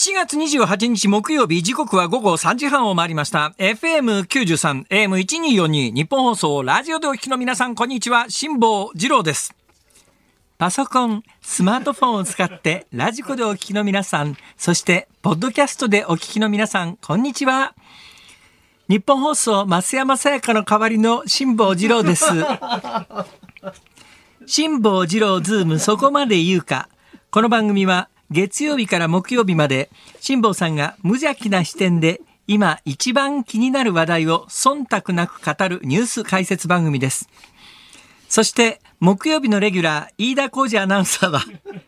[0.00, 9.56] 7月28日木曜日時刻は午後3時半を回りました FM93 AM1242 ニッポン放送ラジオでお聞きの皆さんこんにちは辛坊治郎です
[10.56, 17.74] パソコン、スマートフォンを使ってラジコでお聞きの皆さん、そしてポッドキャストでお聞きの皆さん、こんにちは。
[18.88, 22.26] ニッポン放送増山さやかの代わりの辛坊治郎です。
[24.46, 26.88] 辛坊治郎ズームそこまで言うか。
[27.32, 29.90] この番組は月曜日から木曜日まで
[30.20, 37.28] 辛坊さんが無邪気な視点で今一番気になる話題を忖度なく語るニュース解説番組です。
[38.28, 41.42] そして木曜日のレギュラー飯田浩二アナウンサーは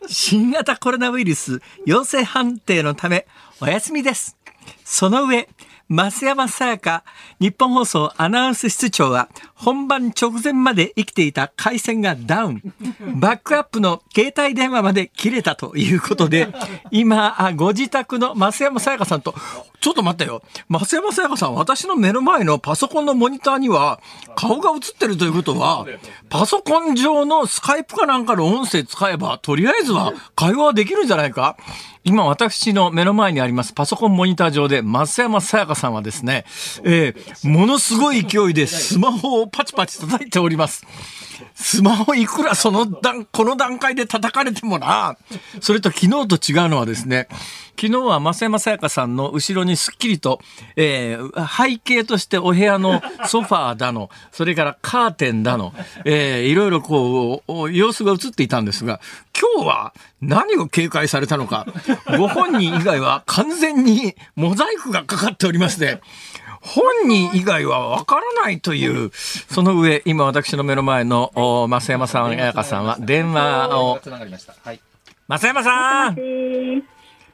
[0.07, 3.27] 新型コロナウイルス陽性判定のため
[3.59, 4.37] お休みです。
[4.83, 5.47] その上
[5.91, 7.03] 増山さやか
[7.41, 12.61] 日本放送アナウンス室長は本番直前まで生きていた回線がダウン。
[13.19, 16.47] バックアップの携帯電話まで切れたということで
[16.91, 19.35] 今ご自宅の増山さやかさんと
[19.81, 20.41] ちょっと待ってよ。
[20.69, 23.99] 増山さやかさん私の目の前のパソコンのモニターには
[24.37, 25.85] 顔が映ってるということは
[26.29, 31.57] パソコン上のスカイプかなんかの音声使えばとりあえずは会話はできるんじゃないか
[32.03, 36.45] 今私の目の前にありますパソコンモニター上で松山さやかさんはですね、
[36.83, 40.85] えー、ものすごい勢いでスマホをパチパチ叩いております。
[41.55, 45.17] スマホいくらその段、この段階で叩かれてもな。
[45.61, 47.27] それと昨日と違うのはですね、
[47.79, 50.39] 昨日は増山さやかさんの後ろにすっきりと、
[50.75, 55.73] えー、背景としてお部屋のソファーだの、それからカーテンだの、
[56.05, 58.99] えー、いろいろこう、様子が映っていたんですが、
[59.39, 61.65] 今日は何を警戒されたのか、
[62.17, 66.01] ご本人以外は完全にモザイクがかかっておりまして、
[66.61, 73.99] 本人以外はわからないという、その上、今私の目の前の増山さん、彩香さんは電話を。
[75.27, 76.15] 増山さん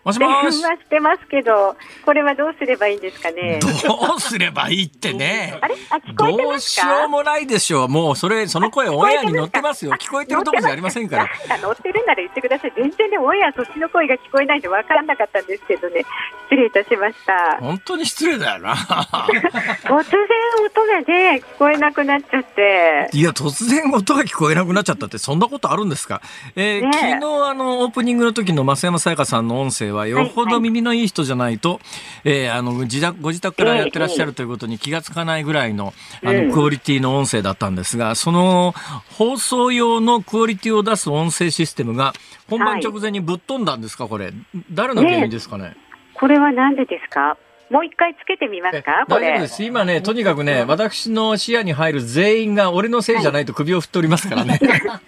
[0.08, 0.61] もしもし。
[0.61, 3.59] 電話してますけど、これはどうすればいいんですかね？
[3.59, 5.58] どうすればいいってね。
[5.59, 5.75] あれ？
[5.89, 7.88] あ、聞こえてどうしようもないでしょう。
[7.89, 9.91] もう、それ、その声オンエアに乗ってますよ。
[10.00, 11.28] 聞こえてるとこじゃありませんから。
[11.62, 12.73] 乗ってるなら言ってください。
[12.78, 16.06] 全然ね、オンエアそっちの声が聞こえないんで分からなかったんですけどね。
[16.50, 17.57] 失礼いたしました。
[17.59, 18.75] 本当に失礼だよな。
[19.84, 20.19] 突然
[20.66, 23.09] 音がね、聞こえなくなっちゃって。
[23.12, 26.22] いや、突然音が聞こえなくなっちゃったって、そんなことあるんですか？
[26.56, 31.81] えー、ね、昨日、あの、オープニングの時の増山さやかさんの音声ははよほど耳のいい人じゃないと、
[32.24, 35.94] えー、あの自宅ご自宅からやってらっしゃるということに気がつかないぐらいの
[36.24, 38.74] あのクオリティの音声だったんですが、その
[39.18, 42.13] 放送用のクオリティを出す音声システムが
[42.50, 44.31] 本番直前にぶっ飛んだんですか、これ。
[44.72, 45.75] 誰の原因ですかね？
[46.13, 47.38] これはなんでですか？
[47.69, 49.06] もう一回つけてみますか？
[49.09, 49.63] 大丈夫です。
[49.63, 54.59] 今ね、とにかくね、私の視野に入る全員が俺のせいじゃないと首を振っておりますからね。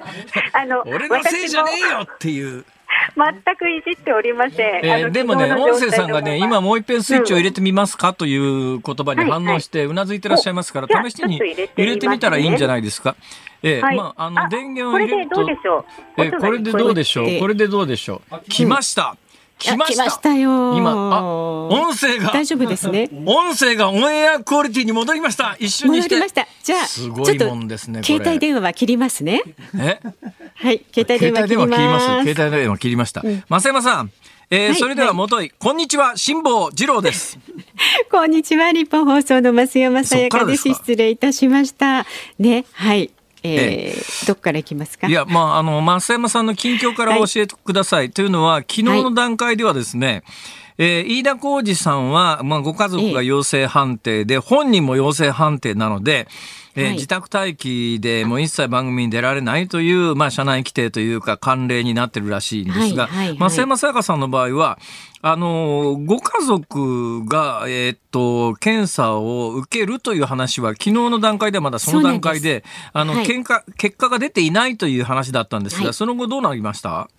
[0.54, 2.66] あの、俺のせいじゃねえよっていう。
[3.16, 4.86] 全くいじっておりません。
[4.86, 13.16] えー、でもね、音声さんがね、今もう一遍スイッチを入れてみますかという言葉に反応して、うなずいてらっしゃいますから、試しに入れてみたらいいんじゃないですか？
[13.62, 15.42] えー、まあ、あの、電源を入れると。
[16.18, 17.40] えー、これでどうでしょう？
[17.40, 18.40] これでどうでしょう？
[18.50, 19.18] 来ました
[19.59, 20.34] 来ました。
[20.34, 20.74] よ。
[20.78, 22.31] 今あ音声が。
[22.31, 23.09] 大丈夫ですね。
[23.25, 25.58] 音声がオンエアクオリティに戻りました。
[25.59, 26.16] 一緒にして。
[26.16, 26.47] 戻りました。
[26.64, 29.42] じゃあすごいもんですね携帯電話は切りますね。
[29.78, 30.00] え？
[30.56, 32.06] はい携帯電話切ります。
[32.06, 34.12] 携帯電話切りました、うん、増山さん。
[34.52, 36.18] えー、はい、それでは元い、はい、こんにちは。
[36.18, 37.38] 辛坊治郎です。
[38.09, 38.72] こんにちは。
[38.72, 40.69] 日本放送の増山さやかです。
[40.69, 42.08] 失礼いたしました。
[42.40, 43.12] ねはい
[43.44, 45.08] えー、どこからいきますか？
[45.08, 48.00] いや、まあ、あの、増山さんの近況から教えてください。
[48.00, 50.24] はい、というのは、昨日の段階ではですね、はい
[50.80, 56.28] えー、飯田浩二さんは、まあ、ご家族が陽性判定で、本人も陽性判定なので、
[56.75, 64.80] えー、はい、自宅待機でもう一切番組に出られないという、まあ、社内規定というか慣例になってるらしいんですが、はいはいはい、増山さやかさんの場合は、
[65.22, 72.63] あの、ご家族が、えー、っと、検査を受けるという話は、昨日の段階ではまだその段階で、
[72.94, 73.44] あの、結
[73.97, 77.09] 果が出ていないという話だったんですが、はい、その後どうなりました？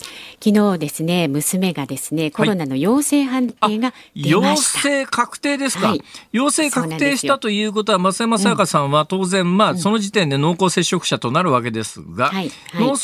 [0.42, 12.94] 昨日ですね、娘がですね、コロナの陽性判定が陽性確定ですか、はい、陽性確定したということは、増山さやかさんは当然、うん、まあ、その時点で濃厚接触者となるわけですが、はい濃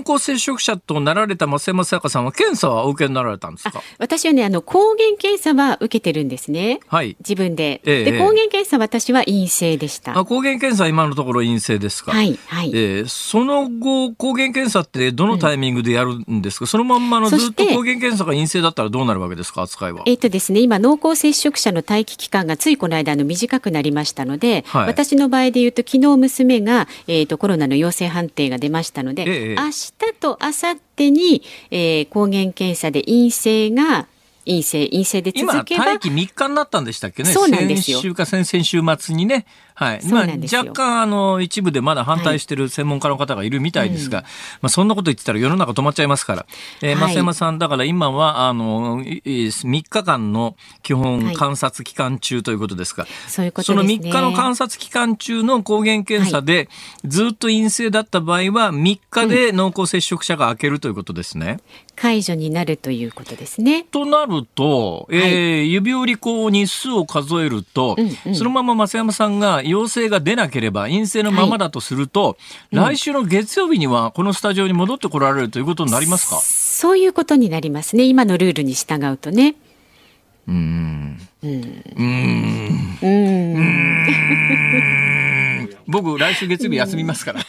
[0.00, 3.82] 厚接触者となられた増山さやかさんは、検査はお受けになられたんですか？
[3.98, 6.80] 私はねあの抗原検査は受けてるんですね。
[6.86, 7.16] はい。
[7.20, 7.82] 自分で。
[7.84, 10.18] えー、で抗原検査私は陰性でした。
[10.18, 12.12] あ抗原検査今のところ陰性ですか？
[12.12, 12.70] はいはい。
[12.70, 16.64] えー、その後抗原検査ってどのタイミングでやるんですか？
[16.64, 19.62] うん、そのまんまのずっと抗原検査が陰性だったらどうなるわけですか？
[19.62, 20.02] 扱いは。
[20.06, 31.42] えっ、ー、とですね今濃厚接触者の待機期間がついこの間の短くなりましたので、はい、私の場合で言うと昨日娘がえっ、ー、とコロナの陽性判定が出ましたので、えー、明日と明後日に、
[31.72, 34.06] えー、抗原検査で陰性が
[34.46, 37.30] 陰性陰性で続けば今待機3日になったんでしたっけね？
[37.32, 37.98] そうなんですよ。
[37.98, 39.46] 先週か先々週末にね
[39.78, 40.04] はい。
[40.06, 44.22] まあ、若干あの一部でまだ反対してる専門家の方がいるみたいですが、
[44.60, 46.46] まあ、そんなこと言ってたら世の中止まっちゃいますから、
[46.82, 47.12] えーはい。
[47.12, 54.10] 増山さんだから今はあのいい3日間の基本観察期間中ということですが、そういうことそのですね。
[54.10, 56.68] 3日の観察期間中の抗原検査で、
[57.04, 61.60] ずっと陰性だった場合は3日で濃厚接触者が開けるということですね。
[61.94, 63.84] 解除になるということですね。
[63.84, 68.34] となると、えー指折りこう日数を数えると、うんうん。
[68.34, 72.36] そのまま増山さんが陽性が出なければ陰性のままだとすると、
[72.72, 76.36] 来週の月曜日にはこのスタジオに戻ってこられるということになりますか？
[76.40, 78.04] そういうことになりますね。
[78.04, 79.56] 今のルールに従うとね。
[80.46, 81.50] うーんうん。
[81.50, 83.06] うーんう
[85.04, 85.07] ん。
[85.88, 87.40] 僕来週月曜日休みますから。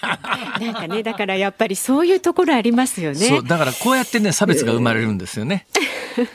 [0.59, 3.17] なんかね、だからやっぱりそういうところありますよね。
[3.17, 5.67] そうだからこうやってね差別が生まれるんですよね。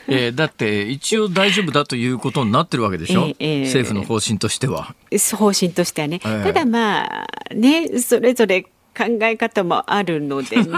[0.07, 4.95] えーだって一応大丈夫だということになってるわけでしょ、ええええ政府の方針としては。
[5.37, 8.65] 方針としてはね、ええただまあねそれぞれ
[8.97, 10.63] 考え方もあるのでね。
[10.65, 10.75] こ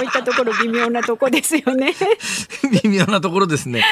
[0.00, 1.94] ういったところ微妙なとこですよね。
[2.82, 3.84] 微妙なところですね。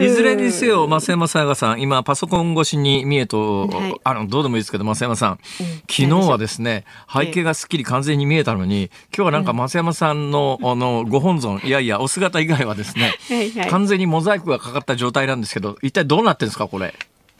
[0.00, 3.94] いずれにせよ、増山さやかさん、今パソコン越しに見えと、はい。
[4.04, 5.38] あの、どうでもいいですけど、増山さん、
[5.90, 13.70] 昨日はですね、背景がすっきり完全に見えたのに、今日はなんか増山さんの、あの、ご本尊、いやいや、お姿以外はですね、 はいはい。
[13.70, 16.94] 完全にモザイクがかかった状態なんですけど、一体どうなってるんですか、これ？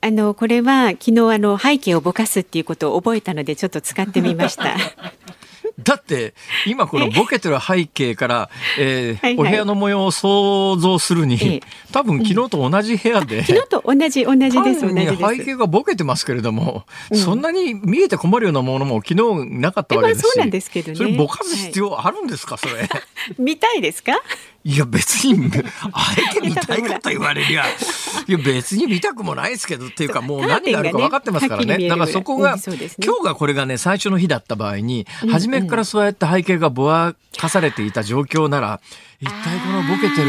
[0.05, 4.77] あのこれは昨日あの背景をぼかすっていうことを覚えたのでちょっと使ってみました。
[5.83, 6.35] だって、
[6.67, 11.61] 今このボケてる背景から、えーはいはいお部屋の模様を想像するに、ええ
[11.93, 15.39] 多分昨日と同じ部屋で、昨日と同じ同じです同じ。
[15.39, 16.85] 背景がボケてますけれども、
[17.15, 19.15] そんなに見えて困るようなものも昨
[19.45, 22.89] 日なかったわけですし、えまあそうなんですけどねそれぼかす必要あるんですか、それ？
[23.39, 24.13] 見たいですか？
[24.65, 25.51] いや別に
[25.93, 28.33] あえて見たいかと言われりゃい。
[28.33, 31.89] や別に見たくもないですけどっていうかもう何があるか分かってますからね。
[31.89, 32.77] だからそこが、今
[33.17, 38.81] 日がこれがね最初の日だった場合に、初めからそうやって背景がぼやかされていた状況なら
[39.21, 40.29] 一体このボケてる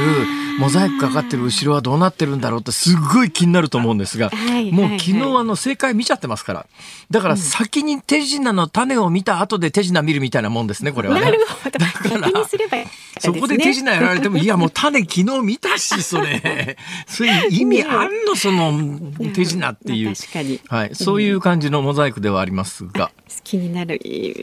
[0.60, 5.00] モザイクかかってる後ろはどうなってるんだろうってすっごい気になると思うんですが、はいもうはい。
[5.00, 6.66] 昨日あの正解見ちゃってますから。
[7.10, 11.22] だから先に手品の種を見た後で手品見るみたいなもんですねこれはね。
[11.22, 11.78] なるほど。
[11.78, 12.78] だから逆にすれば
[13.24, 16.78] そこで手品やられても、いやもう種昨日見たし、それ。
[17.08, 19.00] そういう意味あんの、その
[19.34, 20.16] 手品っていう。
[20.16, 20.90] 確かにはい。
[20.94, 23.12] そういう感じのモザイクではありますが。
[23.44, 24.00] 気になる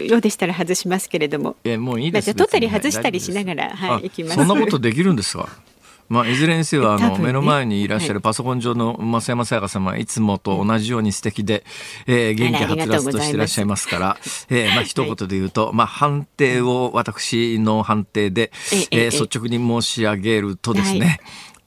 [0.09, 1.57] ようでしたら外しますけれども。
[1.65, 2.35] え、もういいです。
[2.35, 5.49] 取ったり外したりしながらはい行きますそんなことできるんですか？
[6.11, 11.65] まあ、いずれにせよあの、ね目の前にいらっしゃるパソコン上の増山さやか様いつもと同じように素敵で、
[12.09, 14.17] えー元気はつらつとしていらっしゃいますから、
[14.51, 19.11] えーまあ一言で言うと、まあ判定を私の判定で、えええーええ。
[19.11, 21.21] 率直に申し上げるとですね、はい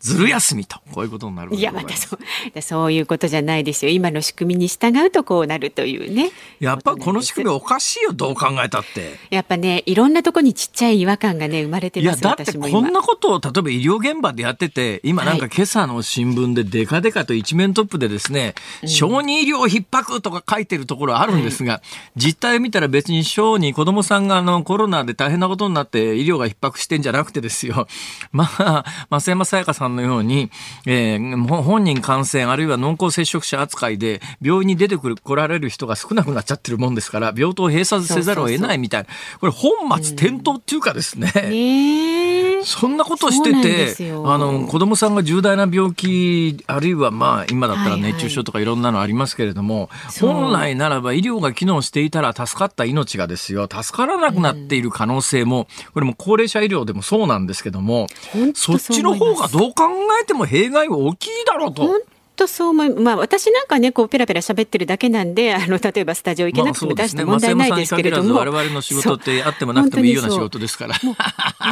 [0.04, 3.92] ずる休みとこういうことになるいやまたそうそういうことじゃないですよ。
[3.92, 6.32] 今の仕組みに従うとこうなるというね。
[6.60, 9.18] やっぱこの仕組みおかしいよどう考えたって。
[9.30, 18.56] やっぱねいろんなとこにちっちゃい違和感がね生まれていやだってこんなことを例えば医療現場でやってて今なんか今朝の新聞でデカデカと一面トップでですね、
[18.86, 21.82] 小児医療逼迫とか書いてるところあるんですが、
[22.16, 27.88] 実態を見たら別に小児子供さんがあのコロナで大変なことになって医療が逼迫してんじゃなくてですよ。
[28.32, 30.50] まあ増山さやかさんのように、
[30.86, 39.10] えーほ本人感染あるいは濃厚接触者扱いで病院に出てくる来られる人が少なくなっちゃってるもんですから病棟を閉鎖せざるを得ないみたいな。
[39.40, 41.32] これ本末転倒っていうかですね。
[41.34, 48.12] ねえそんなことしててあの子供さんが重大な病気あるいはまあ今だったらはいはい。
[48.14, 50.34] 熱中症とかいろんなのありますけれども、そう。
[50.34, 53.68] 本来ならば医療が機能していたら助かった命がですよ。
[53.72, 58.08] 助からなくなっている可能性も、これも高齢者医療でもそうなんですけども
[58.56, 59.84] そっちの方がどう考
[60.22, 62.02] えても弊害は大きいだろうと。
[62.34, 70.24] 本当そう思いまあ私なんかねこうペラペラ喋ってるだけなんであの例えばスタジオ行けなくても出して問題ないですけれども、まあね、我々の仕事ってあってもなくてもいいよう。
[70.24, 70.96] な仕事ですから。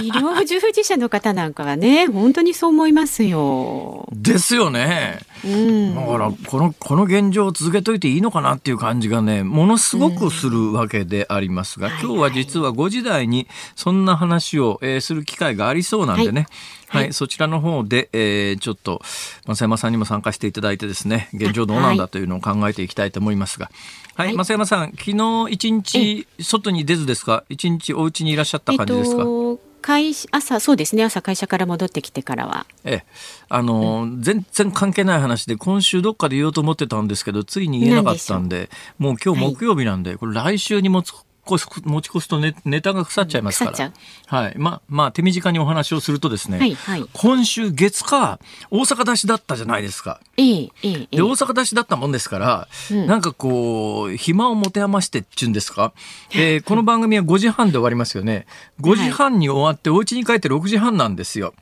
[0.03, 4.07] 医療従事者の方なんかはね本当にそう思いますよ。
[4.11, 5.21] ですよね。
[5.43, 5.95] うん。
[5.95, 16.80] だからこのこの現状を続けといていいのかなっていう感じがねものすごくするわけでありますが、今日は実は5時台にそんな話を、えーする機会がありそうなんでね、はい
[17.11, 19.01] そちらの方で、えーちょっと
[19.45, 23.69] 増山さんにも参加していただいてですね現状どうなんだというのを考えていきたいと思いますが。
[24.15, 24.35] はい、はい。
[24.35, 29.21] 増山さん、昨日一日外に出ずですか、一日お家にいらっしゃった感じですか？
[29.21, 31.03] えっと会朝そうですね。
[31.03, 32.67] 朝会社から戻ってきてからは。
[32.83, 33.05] ええ、
[33.49, 38.69] あの、全然関係ない話で今週どっかで言おうと思ってたんですけどついに言えなかったんで
[38.99, 43.91] もう今日木曜日なんで、これ来週に持ち越す持ち越すとネネタが腐っちゃいますから。
[44.27, 44.53] はい。
[44.57, 50.21] まあ、まあ、手短にお話をするとですね、はいはい、今週月火、大阪出しだったじゃないですか。
[50.37, 55.93] ええええ、で、大阪出しだったもんですから、うん、なんかこう、暇を持て余してっちゅうんですか。
[56.31, 58.45] えー、この番組は5時半で終わりますよね。
[58.81, 61.53] 5時半に終わって、お家に帰って6時半なんですよ。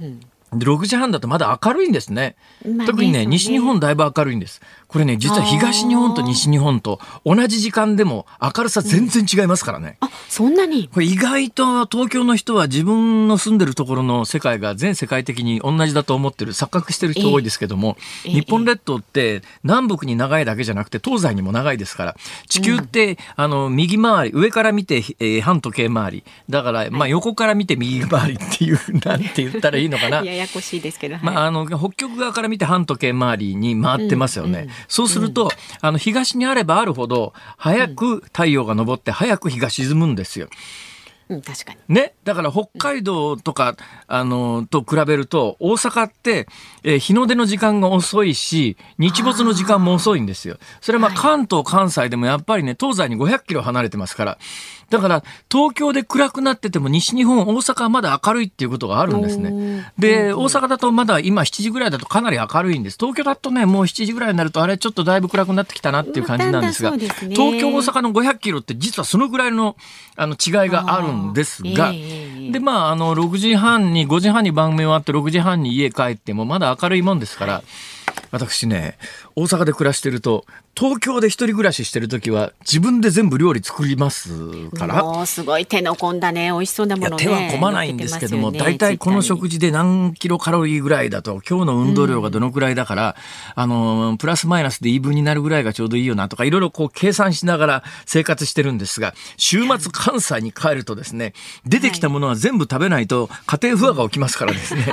[0.00, 2.36] うんで6時半だとまだ明るいんですね。
[2.64, 4.60] まあ、特にね、ね、西日本だいぶ明るいんです。
[4.86, 9.98] これね、実は東日本と西日本と同じ時間でも明るさ全然違いますからね。
[10.00, 10.88] うん、あ、そんなに？
[10.88, 22.16] これ意外と東京の人は自分の住んでるところの世界が全世界的に同じだと思ってる、錯覚してる人多いですけども、えー、日本列島って南北に長いだけじゃなくて東西にも長いですから、
[22.48, 26.24] 地球って、うん、あの、右回り、上から見て、えー、半時計回り。
[26.48, 30.24] だから、まあ横から見て右回りっていう、なんて言ったらいいのかな。
[30.24, 31.16] ややこしいですけど。
[31.22, 34.60] まあ、あの、北極側から見て半時計回りに回ってますよね。
[34.60, 40.48] うんうんそうすると、あの、東にあればあるほど、早く太陽が昇って早く日が沈むんですよ。
[41.28, 41.94] うん、確かに。
[41.94, 42.14] ね？
[42.24, 43.76] だから北海道とか、
[44.06, 46.48] あの、と比べると、大阪って、
[46.82, 50.56] えー、日の出の時間が遅いし、日没の時間も遅いんですよ。
[50.80, 54.38] それはまあ関東、関西でもやっぱりね、東西に500キロ離れてますから。
[54.90, 59.92] だから、東京で暗くなってても西日本、大阪はまだ明るいっていうことがあるんですね。
[59.98, 62.96] で、大阪だとまだ今7時ぐらいだとかなり明るいんです。
[62.98, 69.76] 東京だとね、もう7時ぐらいになると、あれちょっとだいぶ暗くなってきたなっていう感じなんですが、東京、大阪の500キロって実はそのぐらいの
[70.16, 71.92] あの違いがあるんですが、
[72.50, 77.62] で、まあ、あの、6時半に、5時半に番組終わって6時半に家帰ってもまだ明るいもんですから、
[78.30, 78.98] 私ね、
[79.36, 80.44] 大阪で暮らしてると、
[80.76, 85.02] 東京で一人暮らししてる時は自分で全部料理作りますから。
[85.02, 86.50] もうすごい手の込んだね。
[86.52, 93.16] 美味しそうなもの、ね、手は込まないんですけども、大体、この食事で何キロカロリーぐらいだと今日の運動量がどのくらいだから、
[93.56, 101.32] うん、あのプラスマイナスでイーブンになるぐらいがちょうどいいよなとかいろいろこう計算しながら生活してるんですが週末関西に帰るとですね
[101.66, 104.86] 出てきたものは全部食べないと家庭不和が起きますからですね、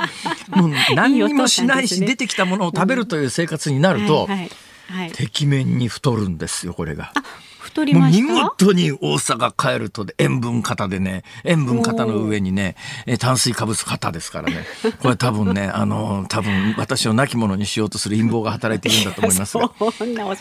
[0.50, 4.50] もう何にもしないし出てきたものを食べるという生活になると、はいはい
[4.88, 7.12] はい、てきめんに太るんですよこれが。
[7.76, 12.74] 太りまし見事に大阪帰ると塩分型でね塩分型の上にね
[13.18, 14.64] 炭水化物型ですからね
[15.02, 19.70] これ多分ねあの多分私を亡き者にしようとする陰謀が働いているんだと思いますが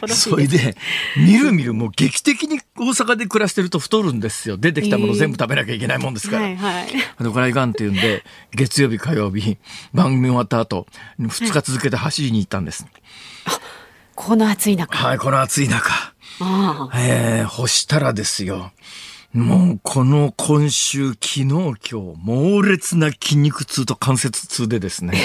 [0.16, 0.78] それで
[1.18, 6.48] みるみるもう劇的に大阪で暮らしてると太るんですよ出てきたもの全部食べなきゃいけないもんですから。
[6.48, 6.88] えーはいはい、
[7.18, 8.24] これはいかんっていうんで
[8.54, 9.58] 月曜日火曜日
[9.94, 10.88] 番組終わった後
[11.20, 12.86] 2日続けて走りに行ったんです。
[14.16, 14.98] この暑い中。
[14.98, 16.15] はい、この暑い中。
[16.96, 18.72] えー、干したらですよ。
[19.34, 25.18] もうこの今週、昨日、今日、猛烈な筋肉痛と関節痛でですね。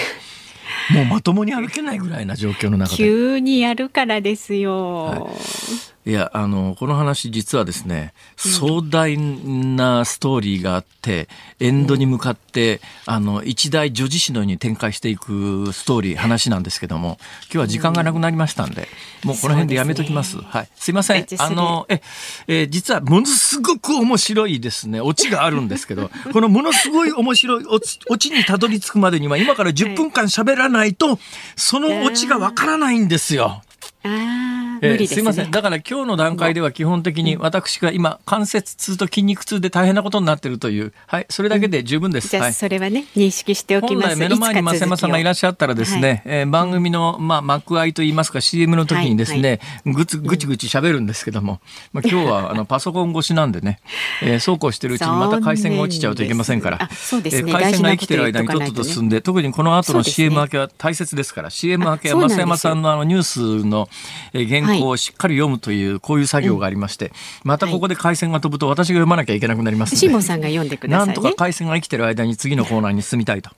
[0.90, 2.96] もうまともに歩けないぐらいな状況の中で。
[2.96, 5.04] 急にやるからですよ。
[5.04, 11.28] はいいやあのこの話実はですね壮大なストーリーがあって
[11.60, 18.88] エンドに向かって、あの一大女子誌のように展開していくストーリー話なんですけども今日は時間がなくなりましたんで、
[19.24, 20.32] もうこの辺でやめときます。
[20.32, 21.26] すね、はい、すいません。
[21.38, 22.02] あのえ
[22.48, 27.78] え実はものすごく面白いですねオチがあるんですけど このものすごい面白いオ
[28.18, 31.20] チにたどり着くまでには今から10分間喋らないと、
[31.54, 33.62] そのオチがわからないんですよ。
[34.02, 35.50] あえー、すいません。
[35.50, 44.16] だから今日の段階では基本的に私が今関節痛と筋肉痛で大変なことになっているというはいそれだけで十分です、うん、じゃあそれはね、認識しておきます。
[44.16, 51.60] 目の前に増山さんがいらっしゃったらですね、はい、えー、番組の、まあ、幕開といいますか CM の時にですね、はいはい、ぐつぐちぐち喋るんですけども、
[51.92, 53.80] まあ、今日は あのパソコン越しなんでね、
[54.22, 63.88] えー、そうこうしてるうちにまた回線が落ちちゃうといけませんからそうです、ね、えー、回線が生きてる間にとっとと進んで、ね、特にこの後の CM 明けは大切ですから、ね、CM 明けは増山さんのあのニュースの、
[64.32, 67.12] えー、原稿をしっかり読むというこういう作業がありまして、
[67.44, 73.50] またここで回線が飛ぶと私が読まなきゃいけなくなりますので、さんが読んでください、ね、なんとか回線が生きてる間に次のコーナーに進みたいと。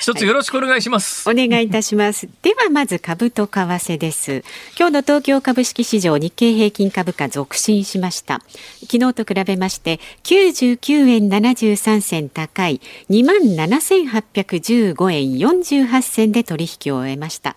[0.00, 2.28] 一つよろしくお願いします、はい、お願いいたします。
[2.42, 4.44] ではまず株と為替です。
[4.78, 8.40] 今日の東京株式市場日経平均株価続伸しました。
[8.90, 12.80] 昨日と比べまして99円73銭高い
[13.10, 17.56] 2万7815円48銭で取引を終えました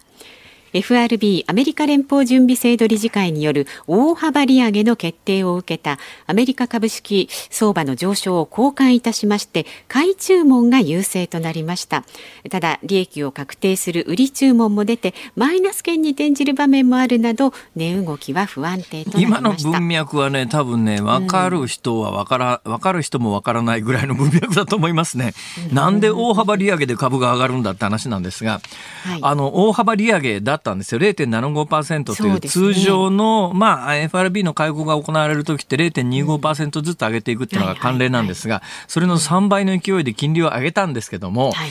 [0.74, 12.04] FRB アメリカ連邦準備制度理事会による大幅利上げの決定を受けたアメリカ株式相場の上昇を交換いたしまして買い注文が優勢となりました。
[12.50, 25.34] ただ利益を確定する売り注文も出てマイナス圏に転じる場面もあるなど値動きは不安定と今の文脈はね多分ね分かる人は分から分かる人も分からないぐらいの文脈だと思いますね、
[25.70, 28.62] うん、なんで大幅利上げで株が上がるんだって話なんですが、
[29.04, 31.01] はい、あの大幅利上げだったんですよ。
[31.01, 41.70] 0.75%という通常の、まあ、FRB の会合が行われる時って0.25%ずつ上げていくっていうのが慣例なんですが、それの3倍の勢いで金利を上げたんですけども、はい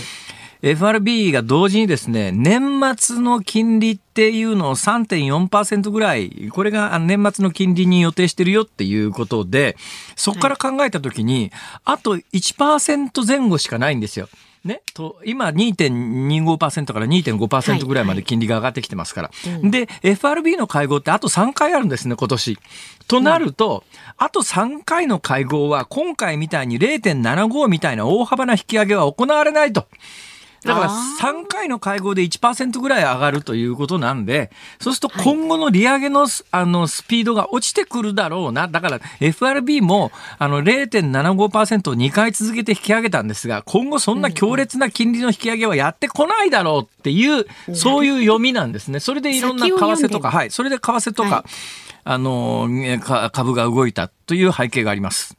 [0.63, 9.79] FRB が同時にですね、年末の金利っていうのを3.4%ぐらい、これが年末の金利に予定してるよっていうことで、
[10.17, 11.51] そこから考えたときに、
[11.87, 14.29] あと1%前後しかないんですよ。
[14.65, 19.31] ね、と今2.25%から2.5%ぐらいまで金利が上がってきてますから。
[19.63, 22.59] で、FRB の会合ってあと3回あるんですね、今年。
[23.09, 23.85] となると、
[24.19, 29.87] あと3回の会合は今回みたいに0.75みたいな大幅な引き上げは行われないと。
[30.65, 34.51] だからあ3回の会合で1%ぐらい上がるということなんで、
[34.81, 38.69] そうすると今後の利上げのス,、あのスピードが落ちてくるだろうな。
[38.69, 49.01] だから FRB もあの0.75%を2回続けて引き上げたんですが、今後そんな強烈な金利の引き上げはやってこないだろうっていう、そういう読みなんですね。
[49.01, 52.69] それでいろんな為替とか、はい、それで為替とか、はいあの
[53.03, 55.37] か株が動いたという背景があります。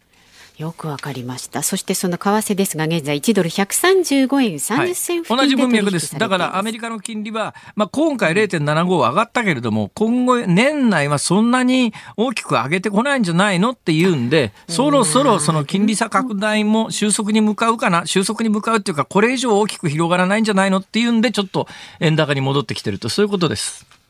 [0.61, 1.63] よくわかりました。
[1.63, 6.11] そしてその為替ですが、現在1ドル135円30銭付近同じで文脈です。
[6.11, 21.67] 取引されていますだからアメリカの金利は、まあ、今回0.75上がったけれども、今後年内はそんなに大きく上げてこないんじゃないのっていうんで、そろそろその金利差拡大も収束に向かうかな、収束に向かうっていうか、これ以上大きく広がらないんじゃないのっていうんで、ちょっと
[21.99, 24.00] 円高に戻ってきてると、そういうことです。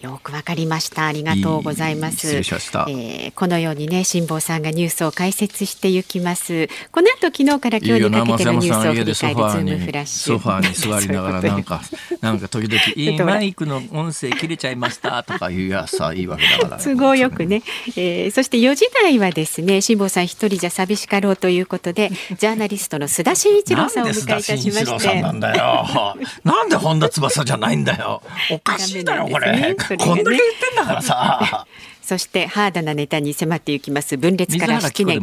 [0.00, 1.06] よくわかりました。
[1.06, 2.12] ありがとうございます。
[2.12, 6.68] いい失礼しましたえーこのようにね、辛坊さんがニュースを解説していきます。
[6.90, 10.32] この後昨日から今日にかけてのニュースを振り返るズームフラッシュ。
[10.34, 11.82] ソファーに座りながらなんか、
[12.22, 16.82] なんか時々、いいマイクの音声切れちゃいましたとかいうやさ、いいわけだから。
[16.82, 17.62] 都合よくね、
[17.96, 26.16] えーそして4時台はですね辛坊さん一人じゃ寂しかろうということでジャーナリストの須田慎一郎さんをお迎えいたしまなんで須田慎一郎してさんなんだよ。
[26.44, 28.22] なんで本田翼じゃないんだよ。
[28.50, 29.76] おかしいだろ、これ。
[29.96, 31.66] ダメなんですねこんだけ言ってんだからさ。
[32.02, 35.20] そしてハードなネタに迫っていきます分裂水から7年。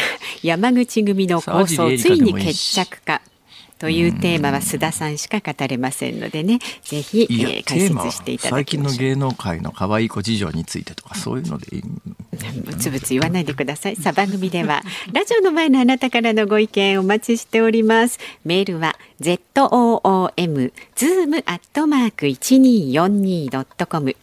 [0.42, 3.20] 山口組の構想ついに決着か
[3.78, 11.82] というテーマは須田さんしか語れませんのでねぜひ、えー解説していただ最近の芸能界の可愛い子事情についてとか、そういうのでいい。
[12.64, 13.96] ぶつぶつ言わないでください。
[13.96, 18.18] さあ番組では ラジオの前のあなたからのご意見お待ちしております。
[18.44, 24.16] メールは z o o m zoom アットマーク一二四二ドットコム。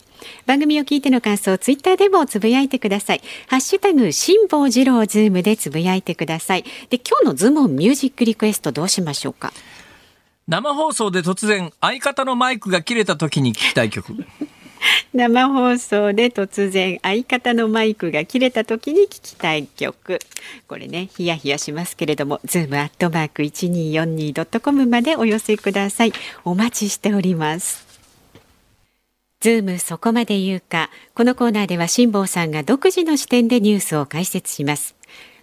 [0.45, 3.21] 番組を聞いての感想、ツイッターでもつぶやいてください。
[3.47, 6.63] ハッシュタグ、辛坊治郎ズームでつぶやいてください。
[6.89, 9.51] で、今日のズームミュージックリクエストどうしましょうか？
[10.47, 14.25] 生放送で突然、相方のマイクが切れた時に聞きたい曲。
[15.13, 20.19] 生放送で突然相方のマイクが切れた時に聞きたい曲
[20.67, 27.84] これねヒヤヒヤしますけれどもズームアットマーク 1242.com までお寄せくださいお待ちしております
[29.45, 30.89] ズームそこまで言うか。
[31.13, 34.95] このコーナーでは辛坊さんが独自の視点でニュースを解説します。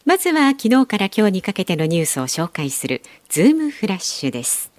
[0.05, 3.03] まずは昨日から今日にかけてのニュースを紹介する。
[3.29, 4.73] ズームフラッシュです。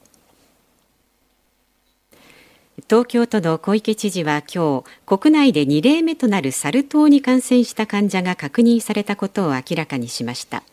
[2.89, 10.63] 東京都の小池知事は今日国内で2例目となるサル痘に感染した患者が確認されたことを明らかにしました。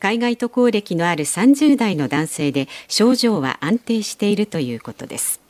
[0.00, 5.45] 海外渡航歴のある30代の男性で症状は安定しているということです。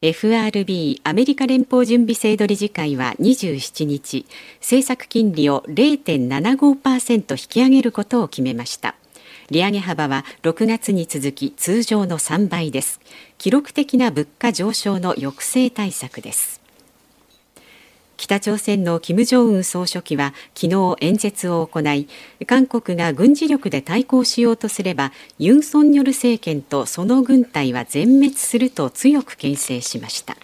[0.00, 4.26] FRB アメリカ連邦準備制度理事会は27日
[4.60, 8.94] 政策金利を0.75%引き上げることを決めました。
[9.50, 13.00] 利上げ幅は6月に続き通常の3倍です。
[13.38, 16.57] 記録的な物価上昇の抑制対策です。
[18.18, 22.08] 北朝鮮の金正恩総書記は昨日演説を行い
[22.46, 30.36] 韓国が軍事力で対抗しようとすればユン・ソンニョル政権とその軍隊は全滅すると強く牽制しました。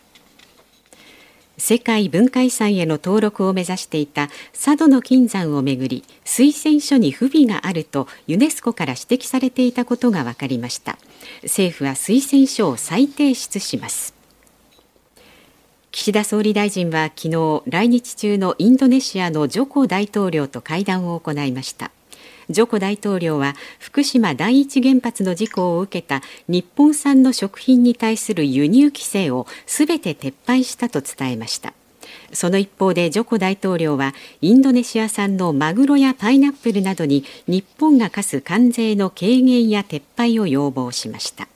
[1.58, 10.96] 世界文化遺産への登録を目指していた佐渡の金山をめぐり推薦書に不備があるとユネスコから指摘されていたことが分かりました。
[11.42, 14.23] 政府は推薦書を再提出します。
[15.94, 21.92] 岸田総理大臣は昨日来日中のインドネシアのジョコ大統領と会談を行いました。
[22.50, 31.72] ジョコ大統領は福島第一原発の事故を受けた日本産の食品に対する輸入規制をすべて撤廃したと伝えました。
[32.32, 41.46] その一方でジョコ大統領はインドネシア産のマグロやパイナップルなどに日本が課す関税の軽減や撤廃を要望しました。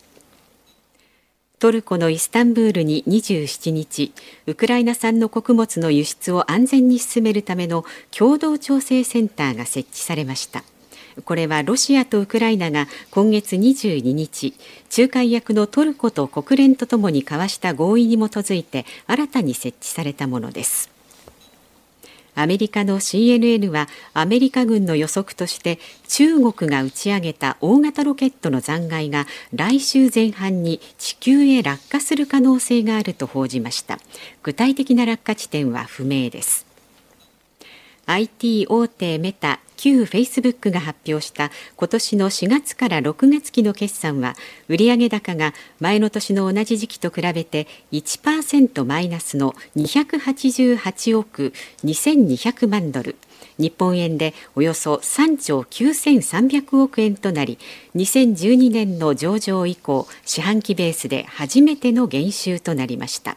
[1.59, 4.12] トルコのイスタンブールに27日
[4.47, 7.85] ウクライナ産の穀物の輸出を安全に進めるための
[8.16, 10.62] 共同調整センターが設置されました。
[11.25, 14.55] これはロシアとウクライナが今月22日
[14.97, 20.97] 仲介役のトルコと国連とともに交わした合意に基づいて新たに設置されたものです。
[22.40, 33.98] アメリカの CNN はアメリカ軍の予測として中国が打ち上げた大型ロケットの残骸が来週前半に地球へ落下する可能性があると報じました。
[34.44, 36.67] 具体的な落下地点は不明です。
[38.11, 44.35] IT 大手メタ旧フェイスブックが発表した今年の4月から6月期の決算は
[44.66, 51.53] 売上高が前の年の同じ時期と比べて1%マイナスの288億
[51.85, 53.16] 2200万ドル。
[53.59, 57.59] 日本円でおよそ3兆9300億円となり
[57.94, 63.37] 2012年の上場以降四半期ベースで初めての減収となりました。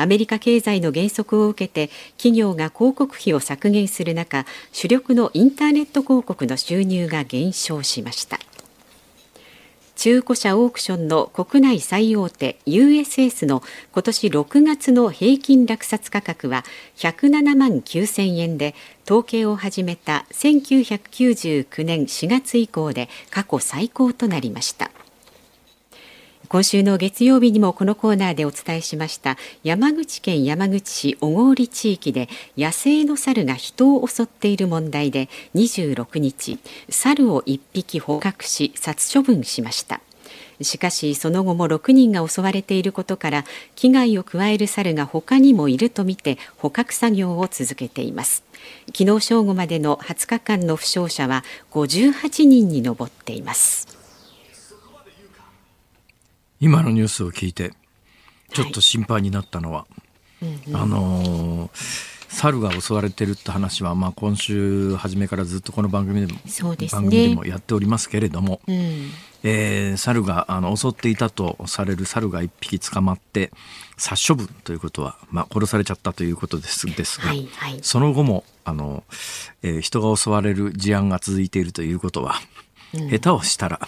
[0.00, 8.38] アメリカ経済の減速を受けて企業が広告費を削減する中主力のインターネット広告の収入が減少しました。
[9.96, 16.64] 中古車オークションの国内最大手 USS の今年6月の平均落札価格は
[16.96, 24.90] 107万9000円で統計を始めた1999年4月以降で過去最高となりました。
[26.52, 36.58] 今週の月曜日にもこのコーナーでお伝えしました山口県山口市小郡地域で野生の猿が人を襲っている問題で26日
[36.88, 40.00] 猿を1匹捕獲し殺処分しました。
[40.60, 43.44] しかしその後も6人が襲われていることから
[43.76, 48.42] 危害を加える猿が他にもいるとみて捕獲作業を続けています。
[48.86, 53.99] 昨日正午までの20日間の負傷者は58人に上っています。
[56.60, 57.72] 今のニュースを聞いて
[58.52, 59.86] ちょっと心配になったのは、は
[60.42, 61.70] いうんうん、あのー、
[62.28, 68.74] 猿が襲われてるって話は、まあ、今週初めからずっとこの番組でも、ね、番組でもやっておりますけれども、うん、
[69.42, 73.50] えー、猿があの襲っていたとされる猿が1匹捕まって
[73.96, 79.02] 殺処分ということは、まあ、殺されちゃったということですですが、はいはい、その後もあの、
[79.62, 82.34] えー、人が襲われる事案が続いているということは、
[82.94, 83.80] うん、下手をしたら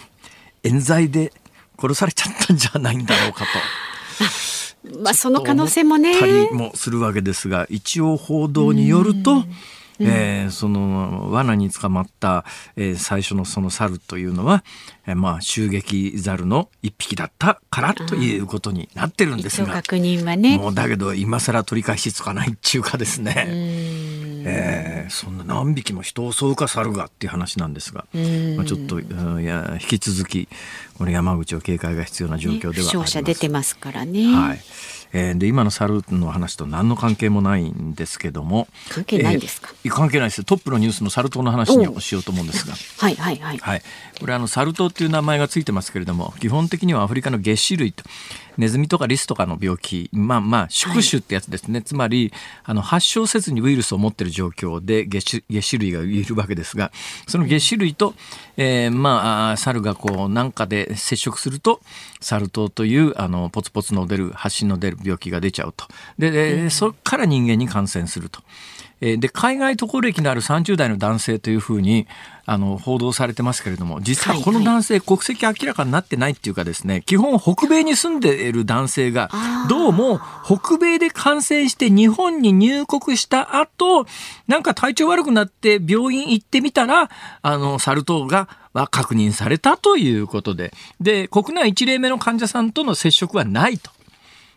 [0.63, 1.33] 冤罪で
[1.79, 3.47] 殺されちゃったんじゃないんだろうかと。
[5.01, 6.19] まあその可能性もね。
[6.19, 9.45] たりもするわけですが一応報道によると、うん、
[9.99, 12.43] えー、その罠に捕まった、
[12.75, 14.63] えー、最初のその猿というのは、
[15.07, 20.57] えー、まあ襲撃猿の一匹だったからということになってるんですが、確認はね。
[20.57, 23.47] もうだけど今更取り返しつかないっていうかですね、
[24.45, 28.05] えー、そんな何匹も人を襲うか猿がっていう話なんですが、
[28.57, 28.99] まあ、ちょっと、う
[29.39, 30.47] ん、いや引き続き
[30.97, 33.23] これ山口を警戒が必要な状況ではあります。
[33.23, 34.33] 出てますからね。
[34.33, 34.59] はい
[35.13, 40.43] えー、で今の猿の話と何の関係もないんですけども関係ないですか、えー、関係ないです。
[40.43, 42.73] トップのニュースのサル痘の話にしようと思うんですが。
[42.97, 43.81] はいはいはい、はい、
[44.19, 48.03] これあのサル痘っていう名前がついてますけれども基本的にはアフリカの月歯類と
[48.57, 52.31] ネズミとかリスとかの病気まあまあ宿主ってやつですね、はい、つまり
[52.63, 56.91] あの発症せずにウイルスを持ってる状況で月月歯類がいるわけですが
[57.27, 58.13] その月歯類と、
[58.57, 61.79] えー、まあ猿がこうなんかで接触すると
[62.21, 65.85] サル痘というあのポツポツの出る発疹の出る病気が出ちゃうと
[66.17, 68.41] ででそこから人間に感染すると。
[68.99, 72.07] で海外渡航歴のある30代の男性というふうに
[72.45, 79.29] あの報道されてますけれども実はこの男性、国籍明らかになってないっていうかですね基本北米に住んでいる男性が
[79.69, 84.05] どうも北米で感染して日本に入国した後
[84.47, 87.09] なんか体調悪くなって病院行ってみたら
[87.41, 90.73] あのサル痘がは確認されたということで。
[90.99, 93.91] で国内1例目の患者さんとの接触はないと。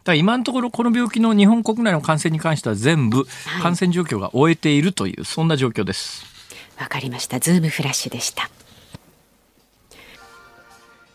[0.06, 3.26] だ今のところこの病気の日本国内の感染に関しては全部
[3.62, 6.24] 感染状況が終えているという、はい、そんな状況です。
[6.78, 7.40] わかりました。
[7.40, 8.50] ズームフラッシュでした。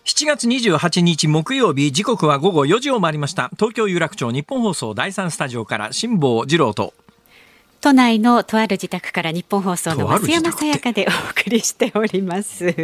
[0.04, 6.94] 7月28日木曜日時刻は午後4時を回りました東京有楽町日本放送第三スタジオから辛坊治郎と
[7.82, 12.76] 都内のとある自宅から日本放送の増山さやかでお送りしております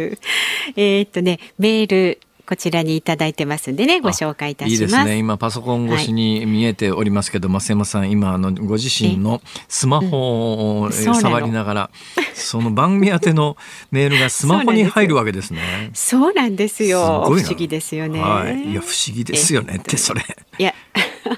[0.76, 4.72] えっとねメールこちらにいただいてますんでねご紹介いたします。
[4.72, 5.18] いいですね。
[5.18, 11.90] 今パソコン越しに見えておりますけど、はい、増山さん今あのご自身のスマホを、うん、触りながら
[12.32, 13.58] その番組宛ての
[13.92, 15.90] メールがスマホに入るわけですね。
[15.92, 17.24] そうなんですよ。
[17.26, 20.22] 不思議ですよね、はい、いや不思議ですよねってそれ。
[20.58, 20.74] いや。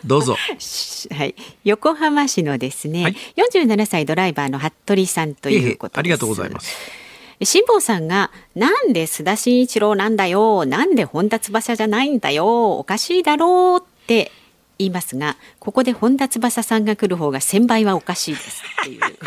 [0.04, 0.36] どうぞ。
[1.10, 3.16] はい、横浜市のですね、はい、
[3.52, 7.09] 47歳ドライバーの服部さんということありがとうございます。
[7.42, 14.30] 辛坊さんが、なんで須田慎一郎なんだよ、なんで本田翼じゃないんだよ、おかしいだろうって
[14.78, 19.00] 言いますが、ここで本田翼さんが来る方が千倍はおかしいですっていう。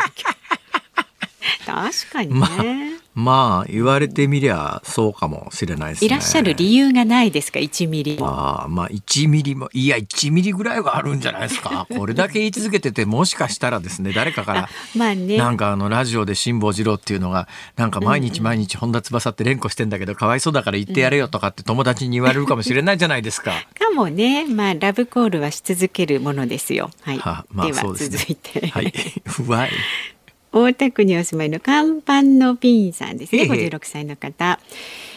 [1.66, 2.40] 確かにね。
[2.40, 6.06] まあまあ言われてみりゃそうかもしれないですね。
[6.06, 8.26] いらっしゃる理由がないですか？1ミリも。
[8.26, 11.86] ああまあ1ミリもいや1ミリぐらいはあるんじゃないですか。
[11.96, 23.52] これだけ言い続けててもしかしたらですね 誰かからまあねなんかあのラジオで辛坊治郎っていうのがなんか毎日毎日本田翼って連呼してんだけどかわいそうだから言ってやれよとかって友達に言われるかもしれないじゃないですか。
[23.78, 26.90] かもね、まあラブコールはし続けるものですよ。
[27.02, 27.18] はい。
[27.18, 28.92] はまあでは続いて、はい。
[30.54, 33.42] 大田区にお住まいの看板のピンさんですね。
[33.42, 33.48] へえ。
[33.48, 34.60] 56歳の方。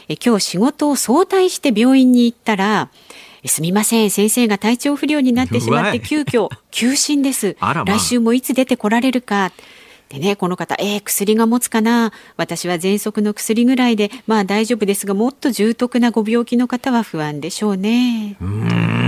[0.09, 2.89] え今日仕事を早退して病院に行ったら。
[3.43, 4.09] えすみません。
[4.09, 7.55] 先生が体調不良になってしまって急遽休診です。
[7.61, 7.97] あらまあ。
[7.97, 9.51] 来週もいつ出てこられるか。
[10.09, 12.11] でねこの方えー、薬が持つかな。
[12.35, 18.37] 私は喘息の薬ぐらいでまあ大丈夫ですがもっと重篤なご病気の方は不安でしょうね。
[18.41, 18.47] うー
[19.03, 19.06] ん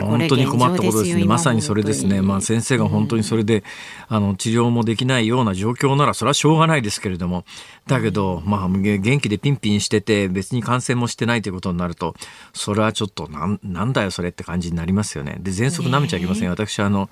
[0.00, 1.24] に本当に困ったことですね。
[1.24, 2.22] まさにそれですね。
[2.22, 3.64] まあ先生が本当にそれで、
[4.08, 7.44] あの治療もできないような状況ならそれはしょうがないですけれども、
[7.86, 12.14] だけどまあげ元気でピンピンしてて別に感染もしてないということになると、
[12.52, 15.36] それはちょっとなんなんだよそれって感じになりますよね。
[15.40, 16.50] で喘息舐めちゃいけません。
[16.50, 17.08] 私あの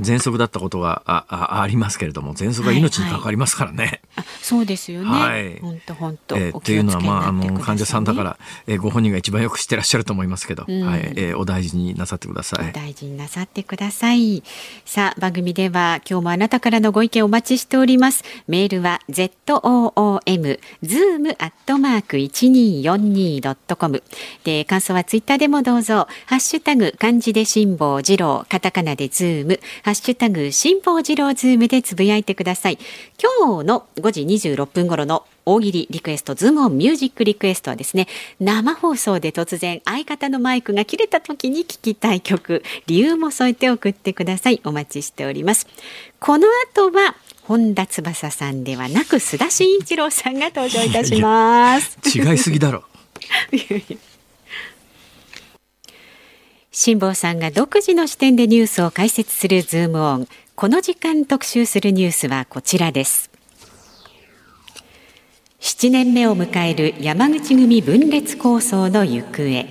[0.00, 4.00] 喘息だったことがああありますけれども、喘息が命に関わりますからね。
[4.16, 5.08] あそうですよね。
[5.08, 6.36] はい本当本当。
[6.36, 12.72] えーおというのは、まあ、あの患者さんだから、えーご本人が一番よく知ってらっしゃると思いますけど、うんはいえーお大事になさってください。
[12.72, 14.42] 大事になさってください。
[14.84, 18.24] さあ番組では今日もあなたからのご意見お待ちしております。
[18.46, 24.02] メールは z o o m zoom アットマーク一二四二ドットコム
[24.44, 32.78] で感想はツイッターでもどうぞハッシュタグ漢字で辛坊治郎カタカナでズームハッシュタグ辛坊治郎ズームでつぶやいてください。
[33.40, 38.06] 今日の5時26分頃の大喜利リクエストズームオンミュージックリクエストはですね
[38.40, 44.60] 生放送で突然相方のマイクが切れた時に聞きたい曲理由も添えて送ってください。
[44.64, 45.66] お待ちしております。
[46.20, 51.98] この後は本田翼さんではなく須田慎一郎さんが登場いたします。
[52.16, 52.84] 違いすぎだろ。
[56.74, 60.28] 辛坊さんが独自の視点でニュースを解説するズームオン。
[60.54, 63.31] この時間特集するニュースはこちらです
[65.62, 69.64] 7年目を迎える山口組分裂構想の行方。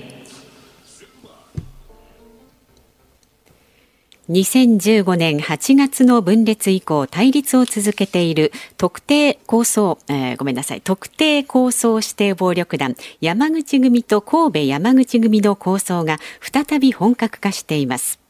[4.29, 10.81] 2015年8月の分裂以降対立を続けている特定構想、えーごめんなさい。
[10.81, 18.20] 特定構想指定暴力団山口組と神戸山口組の構想が再び本格化しています。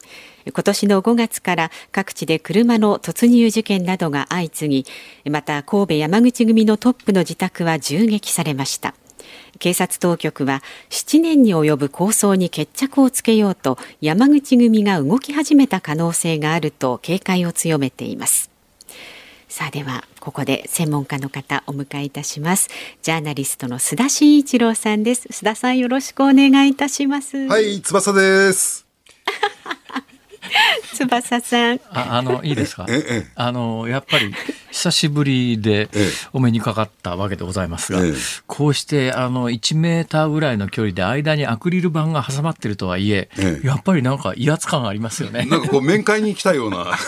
[0.46, 4.86] 今年の5月から各地で車の突入事件などが相次
[5.24, 8.96] ぎまた神戸山口組のトップの自宅は銃撃されました。
[9.60, 18.50] 警察当局は7年に及ぶ構想に決着をつけようと山口組が動き始めた可能性があると警戒を強めています。
[19.48, 22.70] さあではここで専門家の方お迎えいたします。
[23.02, 25.28] ジャーナリストの須田慎一郎さんです。
[25.28, 27.48] 須田さんよろしくお願いいたします。
[27.48, 28.88] はい、翼です。
[30.94, 32.86] 翼さんああのいいですか？
[32.90, 34.34] ええあのやっぱり
[34.72, 38.14] 久しぶりでええお目にかかったわけでございますが、ええ
[38.48, 45.46] こうしてあの1メーターぐらいの距離で間にアクリル板が挟まってるとはいえ、ええやっぱりなんか威圧感がありますよね。
[45.50, 46.88] なんかこう面会に来たような。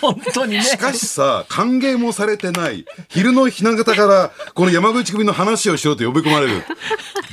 [0.00, 0.62] 本当にね。
[0.62, 2.84] しかしさ、歓迎もされてない。
[3.08, 6.64] 昼のひな形から、この山口組の話をしようと呼び込まれる。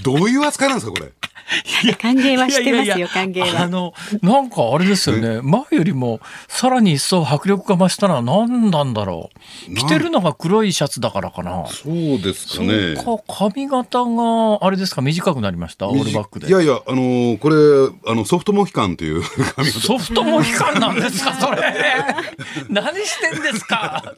[0.03, 1.11] どういう扱いなんですか、これ？
[1.99, 3.62] 歓迎はしてますよ歓迎は。
[3.63, 5.41] あのなんかあれですよね。
[5.43, 9.29] 前よりもさらに一層迫力が増したのは何なんだろ
[9.69, 9.75] う。
[9.75, 11.67] 着てるのが黒いシャツだからかな。
[11.67, 15.01] そうですかそうか髪型があれですか？
[15.01, 15.88] 短くなりました？
[15.88, 16.47] オールバックで。
[16.47, 19.21] いやいや、あのーこれ、あの、ソフトモヒカンという
[19.55, 19.79] 髪型。
[19.81, 21.34] ソフトモヒカンなんですか？
[21.36, 21.62] それ。
[22.69, 24.13] 何してんですか？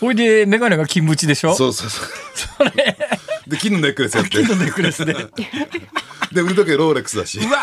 [0.00, 1.54] ほいで眼鏡が金縁でしょ？
[1.54, 2.06] そうそうそう。
[2.70, 2.96] それ
[3.50, 4.30] で、金のネックレスやって。
[4.30, 5.14] 金のネックレスで
[6.32, 7.38] で、腕時計ローレックスだし。
[7.40, 7.58] うわ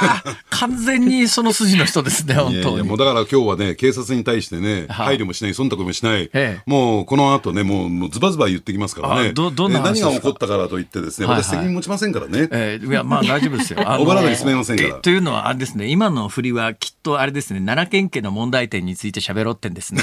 [0.49, 10.07] 完全にその筋の人ですね本当にやもうだから今日はね、警察に対してね、はあ配慮もしない、忖度もしない、ええもうこの後ね、もうもうズバズバ言ってきますからね、あどどんなえ話ですか？
[10.09, 12.49] 何が起こったからといってですね、はいはい私責任持ちませんからね。
[12.51, 13.79] えーいやまあ大丈夫ですよ。
[13.89, 20.01] あのおばらなり進めませんからえというのはあれですね今の振りはきっとあれですね奈良県警の問題点について喋ろうってんですね。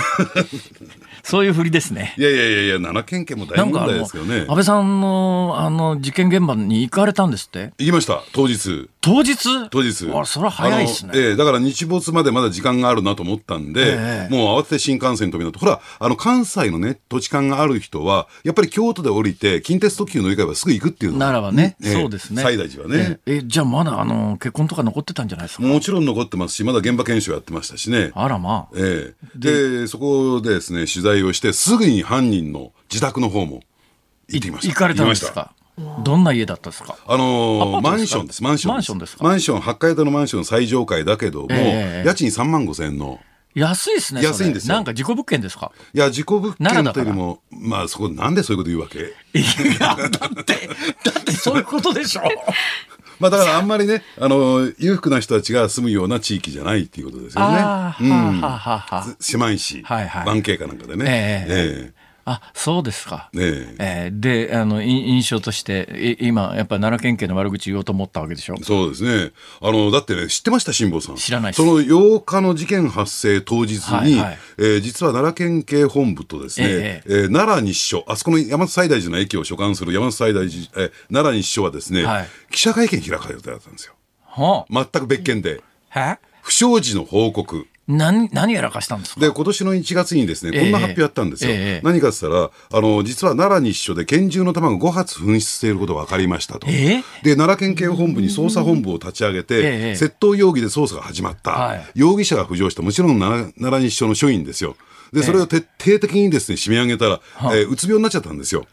[1.23, 2.15] そういう振りですね。
[2.17, 4.55] いやいやいやいや、奈良県警も大問題ですよね安。
[4.55, 7.73] 倍さんのあの事件現場に行かれたんですって？
[7.79, 8.89] 行きました、当日。
[9.01, 9.69] 当日？
[9.71, 10.11] 当日。
[10.13, 11.13] あそれは早いですね。
[11.15, 14.35] ええだから日没までまだ時間があるなと思ったんで、ええ。
[14.35, 22.43] もう慌てて新幹線飛び乗って、ほら、あの、関西のね、土地勘がある人は、やっぱり京都で降りて、近鉄特急乗り換えばすぐ行くっていうのがならばね、ええそうですね。
[22.43, 23.19] 西大寺はね。
[23.27, 23.43] ええ。
[23.45, 25.63] じゃあまだあの結婚とか残ってたんじゃないですか？
[25.65, 28.11] もちろん残ってますし、まだ現場検証やってましたしね。
[28.15, 28.75] あらまあ。
[28.77, 29.39] ええ。
[29.39, 33.63] で、そこでですね、取材をして、すぐに犯人の自宅の方も
[34.29, 34.73] 行ってきました。
[34.73, 35.55] 行かれたんです行きましたか？
[36.05, 36.97] どんな家だったんですか？
[37.07, 38.79] あのーマンションです、マンションです。
[38.79, 39.25] マンションですか？
[39.25, 42.09] マンション、8階建てのマンション最上階だけども、ええ。
[42.09, 43.21] 家賃3万5千円の。
[43.55, 44.75] 安いですね安いんですよ。
[44.75, 45.71] なんか自己物件ですか？
[45.93, 49.15] いや、自己物件というよりも、まあそこ、なんでそういうこと言うわけ？
[49.39, 49.43] い
[49.81, 50.69] やだって
[51.05, 52.23] だってそういうことでしょ。
[53.21, 57.57] まあだからあんまりね、あの、裕福な人たちが住むような地域じゃないっていうことですよね。
[57.57, 57.61] うん
[58.41, 60.27] はあはいし、はいはい。
[60.27, 61.05] 湾景かなんかでね。
[61.07, 61.47] え。
[61.49, 68.57] ええあそうですか、えええーであのい印象としてい今やっぱり奈良県警の悪口言おうと思ったわけでしょ？
[68.63, 69.33] そうですね。
[69.61, 71.17] あの、だってね、知ってました、辛坊さん。
[71.17, 83.95] 知らないその8日の事件発生当日に、はいはいえー実は奈良県警本部とですね、ええー奈良日署、あそこの山手西大寺の駅を所管する山手西大寺、えー奈良日署はですね、はい記者会見開かれる予定だったんですよ。
[84.27, 85.61] は全く別件で。
[86.43, 87.67] 不祥事の報告。
[87.87, 89.21] 何何やらかしたんですか？
[89.21, 91.51] で、今年の1月にですね、こんな発表あったんですよ。
[91.53, 96.67] え何かって言ったら、あの、実は奈良日署で拳銃の弾が5発紛失していることが分かりましたと。
[96.69, 101.51] えで、奈良県警本部に捜査本部を立ち上げて、ええ窃盗容疑で捜査が始まった。
[101.51, 104.77] はい容疑者が浮上した、もちろん奈良奈良日署の署員ですよ。
[105.13, 107.21] で、それを徹底的にですね、締め上げたら、
[107.55, 108.67] えーうつ病になっちゃったんですよ。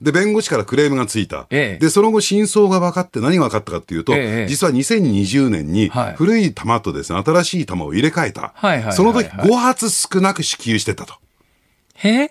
[0.00, 1.46] で、弁護士からクレームがついた。
[1.50, 1.78] ええ。
[1.78, 6.14] で、その後、真相が分かって何が分かったかっていうと、ええ実は2020年にはい。
[6.16, 8.54] 古い弾とですね、新しい弾を入れ替えた。
[8.92, 11.14] その時5発少なく支給してたと。
[12.02, 12.30] え。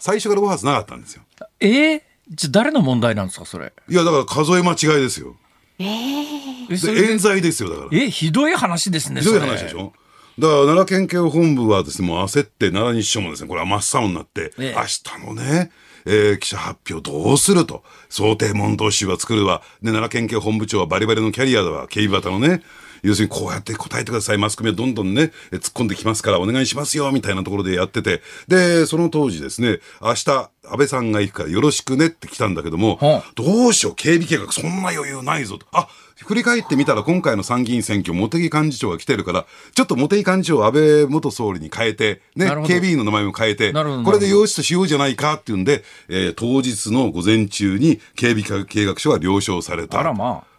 [0.00, 1.22] 最初から5発なかったんですよ。
[1.60, 3.72] えーじゃあ誰の問題なんですかそれ？
[3.90, 5.34] いや、だから数え間違いですよ。
[5.78, 7.12] えそで、れで？
[7.12, 7.98] 冤罪ですよ、だから。
[8.00, 9.92] えひどい話ですねひどい話でしょ。
[10.38, 14.74] だから奈良県警本部はですね、もう焦って奈良日署もですね、これは真っ青になって、ええ。
[14.76, 15.70] 明日のね、
[16.04, 17.82] えー記者発表どうすると。
[18.08, 19.62] 想定問答集は作るわ。
[19.82, 21.88] で、奈良県警本部長はバリバリのキャリアだわ。
[21.88, 22.62] 警備型のね。
[23.02, 24.38] 要するにこうやって答えてください。
[24.38, 28.22] マスコミはどんどんね、え突っ込んできますからお願いしますよ、みたいなところでやってて。
[28.48, 35.66] で、その当時ですね、明日、安倍さんが行くからよろしくねって来たんだけども、はあどうしよう、警備計画そんな余裕ないぞと。
[35.72, 35.88] あ、
[36.24, 50.51] 振り返ってみたら今回の参議院選挙、茂木幹事長が来てるから、ちょっと茂木幹事長を安倍元総理に変えて、ね警備員の名前も変えて、これで用紙としようじゃないかっていうんで、えー当日の午前中に警備計画書が了承されあらたまあ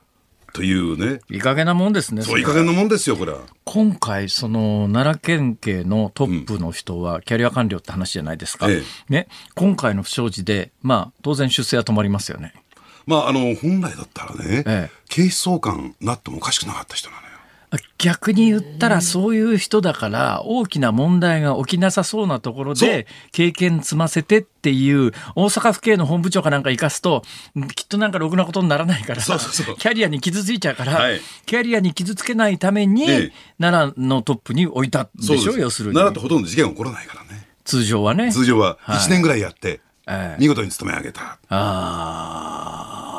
[0.54, 3.39] というね、いい加減なもんですねそういい加減なもんですよ、これは。
[3.66, 12.54] 今回その奈良県警のトップの人はキャリア官僚って話じゃないですか、えね、今回の不祥事で、まあ、当然出世は止まりますよね。
[13.08, 14.92] まあ、あの、本来だったらね、ええ。
[15.10, 17.33] 警視総監なってもおかしくなかった人なのよ。
[17.98, 27.24] 逆に言ったらそういう人だから大きな問題が起きなさそうなところで経験積ませてっていう大阪府警の本部長かなんか生かすと
[27.76, 29.76] きっとなんかろくなことにならないからそうそうそう。
[29.78, 31.22] キャリアに傷ついちゃうから、はい。
[31.46, 33.32] キャリアに傷つけないために、ええ。
[33.60, 35.54] 奈良のトップに置いたんでしょ？
[35.58, 35.96] 要するに。
[35.96, 37.48] 奈良ってほとんど事件起こらないからね。
[37.64, 38.32] 通常はね。
[38.32, 38.98] 通常ははい。
[38.98, 40.42] 1年ぐらいやって、ええ。
[40.42, 41.40] 見事に務め上げた。
[41.50, 43.10] あ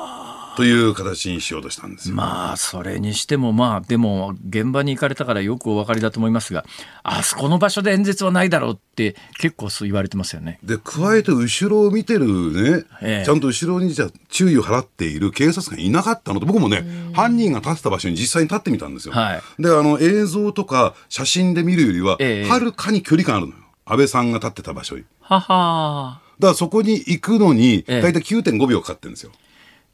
[0.57, 2.11] という形にしようとしたんです。
[2.11, 6.65] まあそれにしてもまあでも現場に行かれたからよくお分かりだと思いますが
[7.03, 10.59] あそこの場所で演説はないだろうって結構そう言われてますよね。
[10.63, 19.15] で加えて後ろを見てるね、ええちゃんと後ろにじゃあ注意を払っている警察官いなかったのと僕もね犯人が立ってた場所に実際に立ってみたんですよ。
[19.15, 25.05] はいであの映像とか写真で見るよりはええはるかに距離感あるのよ安倍さんが立ってた場所に。
[25.21, 29.33] ははだからそこに行くのにええ大体9.5秒かかってるんですよ。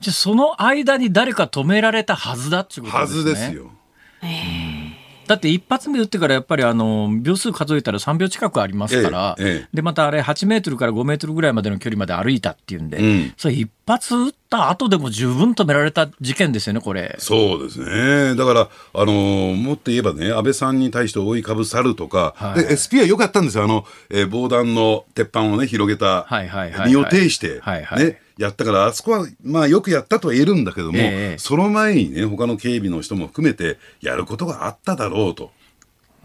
[0.01, 3.23] じゃあその間に誰か止められたはずだっていうことはですね。
[3.23, 3.71] ずですよ。
[5.27, 17.15] だって一発目打ってからやっぱりあの秒数数えたら3秒近くありますから、ええええでまたあれ8メートルから5メートルぐらいまでの距離まで歩いたっていうんで、うんそれ一発打った後でも十分止められた事件ですよねこれ。
[17.21, 18.35] そうですね。
[18.35, 23.63] だから、あのーもっと言えばね、安倍さんに対して覆いかぶさるとか、はいで、SP は良かったんですよ。
[23.63, 35.53] あの、えー防弾の鉄板をね、広げた、はいはいはいはい身を挺して、はいはいね、やったから、あそこは、まあ、よくやったとは言えるんだけども、ええその前にね、他の警備の人も含めて、やることがあっただろうと。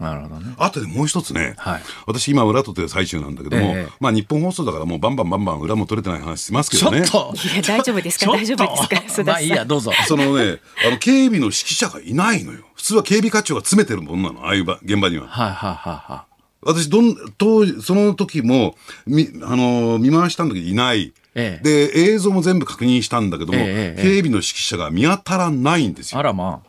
[0.00, 0.54] なるほどね。
[0.58, 7.02] あとでもう一つね、はい私今裏取ってる最中なんだけども、ええまあ日本放送だからもうバンバンバンバン裏も取れてない話しますけどね。
[7.06, 8.26] ちょっといや大丈夫ですか？
[8.30, 8.96] 大丈夫ですか？
[8.96, 9.90] 須田さんまあいいやどうぞ。
[10.06, 12.60] そのね、あの、警備の指揮者がいないのよ。
[12.74, 15.28] 普通は警備課長が詰めてるもんなの、ああいう場現場には。
[15.28, 16.24] はいはいはいは
[16.66, 18.76] 私どん当時その時も
[19.06, 21.12] みあの見回したんだけどいない。
[21.38, 26.18] ええで映像も全部確認したんだけども、え警備の指揮者が見当たらないんですよ。
[26.18, 26.68] あらまあ。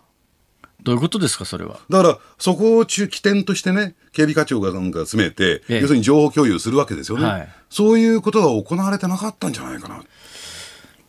[0.83, 1.79] どういうことですか、それは？
[1.89, 10.01] だから、そこを中起点としてね、警備課長がなんか詰めて、ええ要するに情報共有するわけですよね、はいそういうことが行われてなかったんじゃないかな。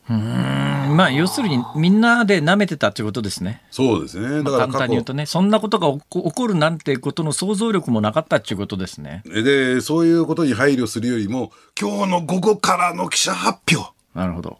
[0.09, 3.63] まあ、要するにみんなで舐めてたっていうことですね。
[3.71, 4.43] そうですね。
[4.43, 9.23] だから簡単に言うとね、そんなことが起こるなんてことの想像力もなかったっていうことですね。
[9.27, 13.93] で、そういうことに配慮するよりも、今日の午後からの記者発表。
[14.15, 14.59] なるほど。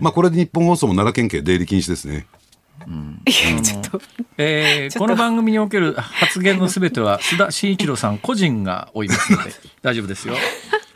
[0.00, 2.26] まあ、これで日本放送も奈良県警出入り禁止ですね。
[2.88, 4.00] いや ちょっと
[4.38, 9.52] えーこの番組における発言のすべては須田慎一郎さん個人が追いますので
[9.82, 10.34] 大丈夫ですよ。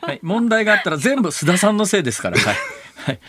[0.01, 2.39] はい、問題があったら全部須田さんのせいですから。
[2.39, 2.57] はい。
[3.07, 3.20] はい、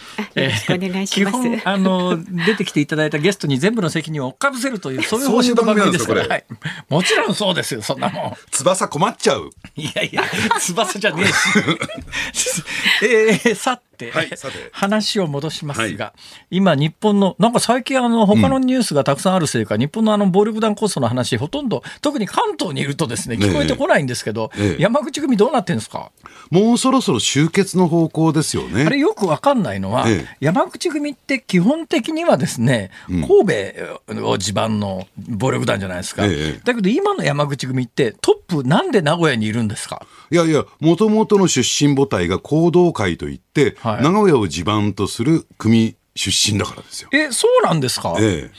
[0.43, 6.27] よろしくお願いします基本あの出てきていただいたゲストに全部の責任を追っかぶせるというそういう方針の番組ですから。
[6.27, 6.45] はい。
[6.89, 7.81] もちろんそうですよ。
[7.81, 8.33] そんなもん。
[8.51, 9.49] 翼困っちゃう。
[9.75, 10.23] いやいや、
[10.59, 12.63] 翼じゃねえし。
[13.05, 14.29] えー、さて、は い
[14.71, 16.13] 話を戻しますが、は
[16.51, 24.81] 今日本の、なんか最近あの、他のニュースがたくさんあるせいか、日本のあの、暴力団構想の話、ほとんど、特に関東にいるとですね、聞こえてこないんですけど、ええ。
[24.81, 26.11] 山口組どうなってんですか？
[26.51, 28.83] もうそろそろ終結の方向ですよね。
[28.85, 30.35] あれよくわかんないのは、ええ。
[30.39, 36.25] 山口組って基本的にはですね、神戸を地盤の暴力団じゃないですか。
[36.25, 36.61] ええ。
[36.63, 40.05] だけど今の山口組ってトップなんで名古屋にいるんですか？
[40.29, 44.03] いやいや、もともとの出身母体が行動会といって、はい。
[44.03, 47.09] 名古屋を地盤とする組出身だからですよ。
[47.13, 48.15] え、そうなんですか？
[48.19, 48.51] ええ。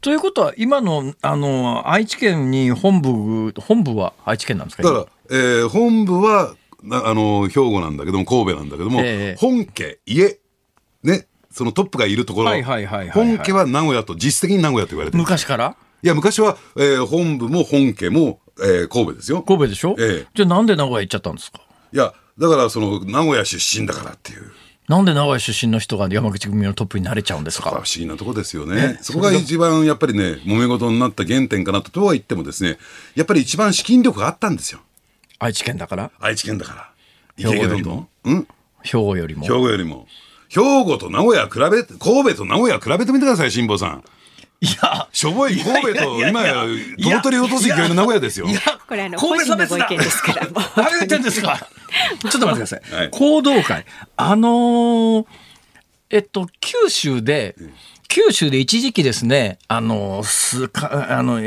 [0.00, 4.82] ということは今のあの愛知県に本部本部は愛知県なんですか？
[4.82, 9.36] だから、えー本部はなあの兵庫なんだけども神戸なんだけども、ええ。
[9.38, 10.38] 本家家
[11.02, 12.50] ねそのトップがいるところ、
[13.12, 15.22] 本家は名古屋と実質的に名古屋と言われてる。
[15.22, 15.76] 昔から？
[16.02, 19.42] いや昔は、えー本部も本家も、えー神戸ですよ。
[19.42, 20.26] 神戸でしょ、ええ。
[20.34, 21.60] じゃあなんで名古屋行っちゃったんですか？
[21.92, 24.52] いやだからその名古屋出身だからっていう。
[24.88, 28.98] なんで名古屋出身の人が山口組のトップになれちゃうんです不思か議なとこですよね。
[29.02, 32.76] そこが一番やっぱりね揉め事になった原点かなととは言ってもですね
[33.14, 34.80] やっぱり一番資金力があったんですよ。
[35.38, 36.10] 愛知県だから？
[36.20, 36.90] 愛知県だから。
[37.36, 38.08] 兵庫よりも？
[38.82, 39.42] 兵庫よりも？
[39.44, 40.06] 兵庫よりも。
[40.48, 44.04] 兵庫と名古屋比べて、神戸と名古屋比べてみてください、辛坊さん。
[44.62, 46.64] いやしょぼい神戸と、今や、
[46.98, 48.46] 飛取り落とす勢いの名古屋ですよ。
[48.46, 49.86] いやこれあの神戸差別だ。
[49.86, 50.54] 個人のご意見ですからもう。
[50.76, 51.58] 何言ってんですか？
[52.20, 53.10] ちょっと待ってください、はい。
[53.10, 53.84] 行動会。
[54.16, 55.26] あのー
[56.10, 57.54] えっと九州で
[58.10, 61.40] 九州で一時期ですね、あの、すか、あの、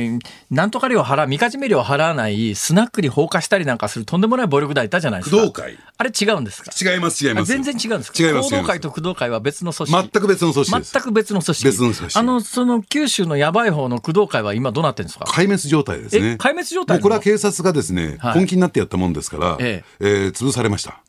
[0.49, 5.35] なんとか料払う、みかじめ料払わないスナックに放火したりなんかするとんでもない暴力団いたじゃないですか。
[5.35, 5.77] 工藤会。
[5.97, 6.71] あれ違うんですか？
[6.93, 7.47] 違います、違いあます。
[7.51, 8.23] 全然違うんですか？
[8.25, 10.09] 違います行動会と工藤会は別の組織。
[10.13, 10.93] 全く別の組織です。
[10.93, 11.65] 全く別の組織。
[11.65, 15.25] 別の組織あの、その九州のやばい方の工藤会は今どうなってるんですか？
[15.25, 16.31] 壊滅状態ですえ、ね。
[16.39, 21.01] 壊滅状態これは警察がですね、はい本気になってやったもんですから、ええー潰されました。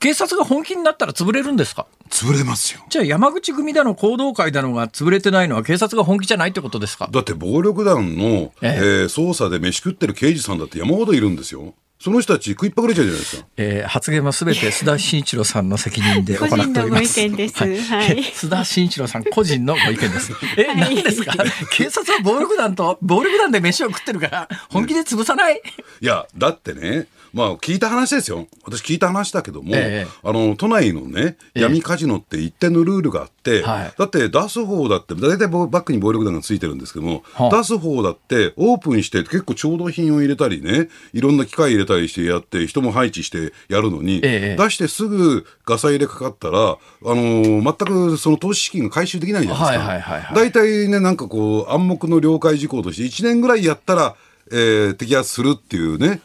[0.00, 1.86] 警察が本気になったら潰れるんですか？
[2.08, 2.80] 潰れますよ。
[2.88, 7.08] じゃあ山口組だの行動会だのが潰れてないのは警察が本気じゃないってことですか？
[7.12, 11.74] だって暴力団の、ええー捜査で飯食ってる刑事さんだって山ほどいるんですよ。
[12.02, 13.46] その人たち食いっぱぐれちゃうじゃないですか。
[13.58, 17.14] えー発言はすべて須田慎一郎さんの責任で行っております。
[17.14, 17.58] 個人のご意見です
[17.92, 20.32] はい 須田慎一郎さん個人のご意見です。
[20.56, 21.34] え、はい何ですか？
[21.72, 25.60] 警察は暴力団と、暴力団で飯を食ってるから、本気で潰さない？
[26.00, 28.46] いや、だってね、まあ聞いた話ですよ。
[28.64, 30.28] 私聞いた話だけども、ええ。
[30.28, 31.60] あの、都内のね、ええ。
[31.62, 33.92] 闇カジノって一定のルールがあって、はい。
[33.96, 44.62] だって出す方だって、大体バックに暴力団がついてるんですけども、はあ出す方だってオープンして結構調度品を入れたりね、いろんな機械入れたりしてやって、人も配置してやるのに、ええ。
[44.62, 49.86] 出してすぐガサ入れかかったら、あのー全くその投資資金が回収できないじゃないですか。
[49.86, 50.34] はいはいはいはい。
[50.36, 54.16] 大体ね、なんかこう、暗黙の了解事項として1年ぐらいやったら、
[54.52, 56.20] えー摘発するっていうね、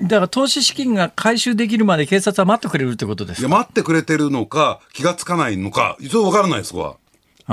[0.00, 6.96] だから投資資金が回収できるまで警察は待ってくれるってことですいや、待ってくれてるのか、気がつかないのか、一応わからないです、そこは。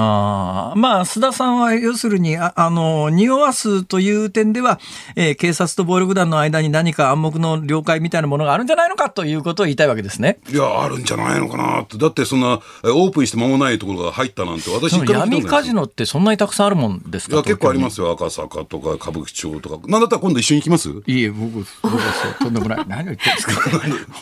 [0.02, 4.80] ああ、まあ、須田さんは要するに、ああの、匂わすという点では、
[5.16, 10.40] えー警察と暴力団の間に何か暗黙の了解みたいなものがあるんじゃないのかということを言いたいわけですね。
[10.50, 11.98] いや、あるんじゃないのかなって。
[11.98, 17.96] だって、そんな、えオープンして間もないところが入ったなんて、私闇カジノってそんなにたくさんあるもんですかいや、結構あります。
[17.96, 18.12] すよ。
[18.12, 19.88] 赤坂とか歌舞伎町とか。
[19.88, 20.90] なんだったら今度一緒に行きます？
[21.08, 22.02] いいえ、僕、僕は
[22.40, 22.86] とんでもない。
[22.88, 23.54] 何を言ってるんですか？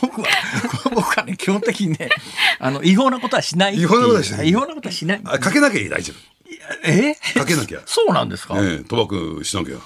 [0.02, 0.28] 僕は、
[0.94, 2.08] 僕はね、基本的にね、
[2.58, 3.76] あの、違法なことはしない。
[3.80, 5.20] 違法なことはしない違法なことはしない。
[5.24, 6.12] あかけなきゃ大丈
[6.84, 7.16] え？
[7.34, 7.40] 夫。
[7.40, 7.80] かけなきゃ。
[7.86, 9.76] そうなんですか、ええ、賭博しなきゃ。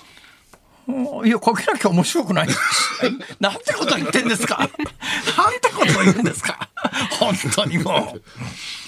[1.24, 2.49] いや、かけなきゃ面白くない。
[3.39, 4.59] なんてこと言ってんですか？
[4.59, 4.78] なんて
[5.72, 6.68] こと言うんですか？
[7.20, 8.22] 本当にもう。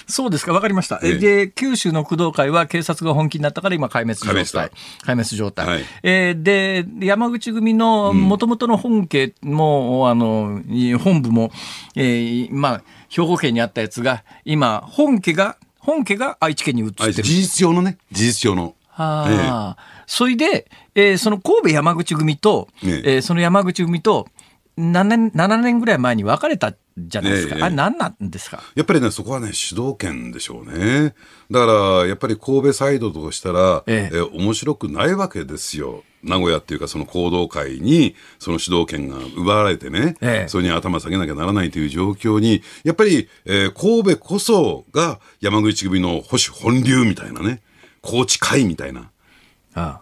[0.07, 0.99] そうですか、わかりました。
[1.01, 4.69] えええで、九州の工藤会は警察が本気になったから今壊滅状態。
[5.03, 5.65] 壊滅状態。
[5.67, 10.61] はいえーで、山口組の元々の本家も、あの、
[11.01, 11.51] 本部も、
[11.95, 17.09] えーまあ、兵庫県にあったやつが、今、本家が、本家が愛知県に移ってる。
[17.09, 18.75] あ事実上のね、事実上の。
[18.97, 19.77] ああ、
[20.07, 24.27] それで、えーその神戸山口組と、えええーその山口組と
[24.77, 27.55] 7年、7年ぐらい前に別れたじゃないですか。
[27.55, 28.61] ええあれ何なんですか？
[28.75, 31.13] やっぱりね、そこはね、主導権でしょうね。
[31.51, 31.65] だか
[32.01, 36.03] ら、やっぱり神戸サイドとしたら、えええ面白くないわけですよ。
[36.25, 40.47] 名古屋っていうか、その行動会に、その主導権が奪われてね、ええ。
[40.49, 47.61] それに頭下げなきゃならないという状況に、やっぱり、えー神戸こそが山口組の保守本流みたいなね、
[48.01, 49.11] 高知会みたいな。
[49.73, 50.01] ああ。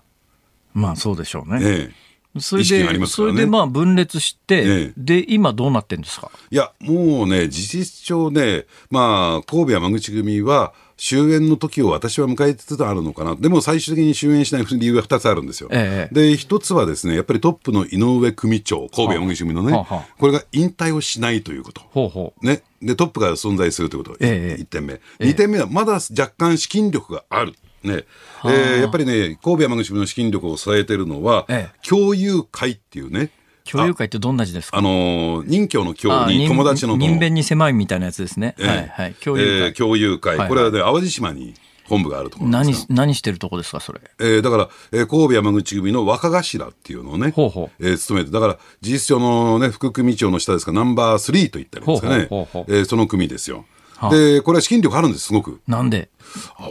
[0.74, 1.60] まあそうでしょうね。
[1.62, 2.40] ええ。
[2.40, 3.06] それで、ね。
[3.06, 4.94] それでまあ分裂して、ええ。
[4.98, 6.32] で、今どうなってんですか？
[6.50, 10.74] いや、もうね、事実上ね、まあ、神戸山口組は、
[11.04, 13.36] 終焉の時を私は迎えつつあるのかな。
[13.36, 15.68] でも最終的に終焉しない理由が2つあるんですよ。
[15.70, 21.82] ええで、一つはですね、やっぱりトップの井上組長、神戸山口組のね、はあはあこれが引退をしないということ。
[21.92, 22.46] ほうほう。
[22.46, 22.64] ね。
[22.82, 24.18] で、トップが存在するということ。
[24.22, 25.02] ええ1点目。
[25.20, 27.54] 2点目は、まだ若干資金力がある。
[27.84, 28.06] ね。
[28.46, 33.30] えーやっぱりね、神戸山口組の資金力を支えてるのは、ええ共有会っていうね、
[33.70, 34.78] 共有会ってどんな字ですか？
[34.78, 38.56] あのー任教の教に友達の人弁に狭いみたいなやつですね。
[38.60, 39.14] ええはいはい。
[39.16, 39.68] 共有会。
[39.68, 41.54] えー共有会、これはね、淡路島に
[41.88, 42.74] 本部があるところ何。
[42.90, 44.02] 何してるとこですかそれ？
[44.20, 53.66] えーだから、えー神戸山口組の若頭っていうのをね、ほうほうえー務めて、だから、事実上のね、副組長の下ですか、ナンバー3と言ったらですかね、ほうほうほうほうえーその組ですよ。
[54.08, 55.62] はあで、これは資金力あるんです、すごく。
[55.68, 56.10] なんで？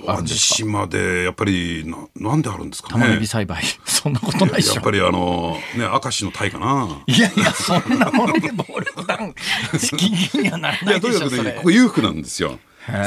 [0.07, 3.27] 淡路島で、やっぱり、ななんであるんですか玉ねぎね。
[3.27, 3.63] 栽培。
[3.87, 4.91] そんなことないでしょやっぱ。
[4.91, 6.89] りあのね、明石の隊かな。
[7.07, 9.35] いやいや、そんなもので暴力団、
[9.79, 11.63] 資金源にはならいや、ないでしょ、とにかくね、こ。
[11.65, 12.59] こ裕福なんですよ。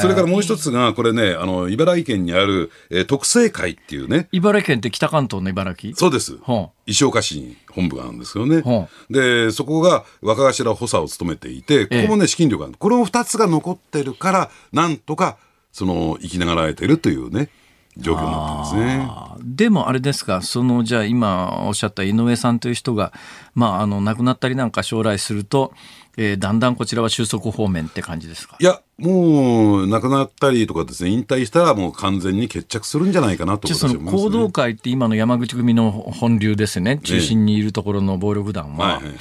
[0.02, 5.96] それからもう一つが、これね、あの、茨城県にある、えー特製会っていうね、茨城県って北関東の茨城？
[5.96, 6.38] そうです。
[6.44, 8.62] は石岡市に本部があるんですけどね。
[8.62, 12.78] はで、そこが若頭補佐を務めていて、ここもね、資金力がある。
[12.78, 15.38] この二つが残ってるから、なんとか、
[15.72, 17.50] その、生きながらえてるというね、
[17.98, 19.06] 状況になってるんですね。
[19.10, 23.14] あでもあれですか、そのじゃあ今おっしゃった井上さんという人が、
[23.54, 25.74] まあ、あの亡くなったりなんか将来すると、
[26.18, 28.56] えーだんだんこちらは収束方面って感じですか？
[28.60, 28.64] い。
[28.64, 39.14] や、もう、亡くなったりとかですね、引退したらもう完全に決着するんじゃないかなとじゃあその私は思いますね行動会って今の山口組の本流ですよね、中心にいるところの暴力団は、はいはい。
[39.14, 39.18] う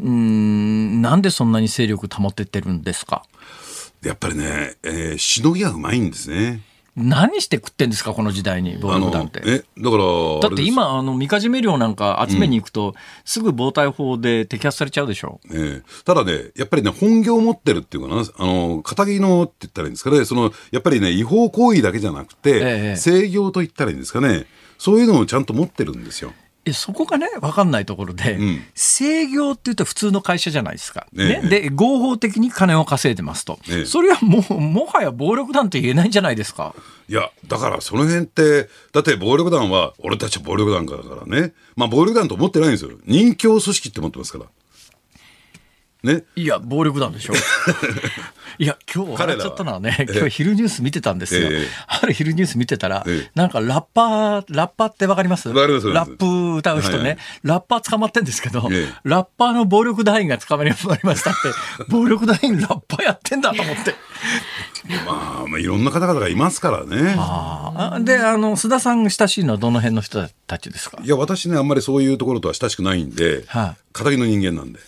[0.00, 3.24] ーんなんでそんなに勢力保ってってるんですか？
[4.02, 6.60] やっぱりね、えー、しのぎがうまいんですね。
[6.98, 9.40] 何して食ってんですかこの時代に暴力団って。
[9.46, 10.04] え、だから、
[10.42, 12.94] だって今、あの、みかじめ料なんか集めに行くと、
[13.24, 15.40] すぐ暴対法で摘発されちゃうでしょ。
[15.52, 16.02] ええ。
[16.04, 22.60] ただね、やっぱりね、本業を持ってるっていうかな、あの、肩着のって言ったらいいんですかね、その、やっぱりね、違法行為だけじゃなくて、え
[22.94, 22.96] え。
[22.96, 24.46] 制業と言ったらいいんですかね、
[24.78, 26.32] そういうのをちゃんと持ってるんですよ。
[26.68, 31.06] えそこがね、分かんないところで、ん制業っていうと普通の会社じゃないですか。
[31.12, 33.58] ねええで、合法的に金を稼いでますと。
[33.68, 36.74] ええそれはもう、もはや暴力団と言えないんじゃないですか。
[37.08, 42.90] いや、だからその辺って、だって暴力団は、俺たちは暴力団だからね、まあ暴力団と思ってないんですよ。
[43.06, 44.44] 人教組織って思ってますから。
[46.02, 46.24] ね。
[46.36, 47.34] いや、暴力団でしょ。
[48.60, 51.48] いや、今日笑っちゃったのはね、今日昼ニュース見てたんですよ。
[51.50, 55.52] ええある昼ニュース見てたら、ええなんかラッパー、ラッパーってわかります？
[55.52, 61.38] ラップ歌う人ね、はいはいラッパー捕まってんですけど、ええラッパーの暴力団員が捕まりましたって、
[61.88, 63.94] 暴力団員ラッパーやってんだと思って。
[65.06, 67.14] まあ、まあ、いろんな方々がいますからね。
[67.18, 70.98] あーで、あの、須田さんが親しいのはどの辺の人たちですか？
[71.02, 74.78] いや、私ね、あんまりそういうところとは親しくないんで、はい仇の人間なんで。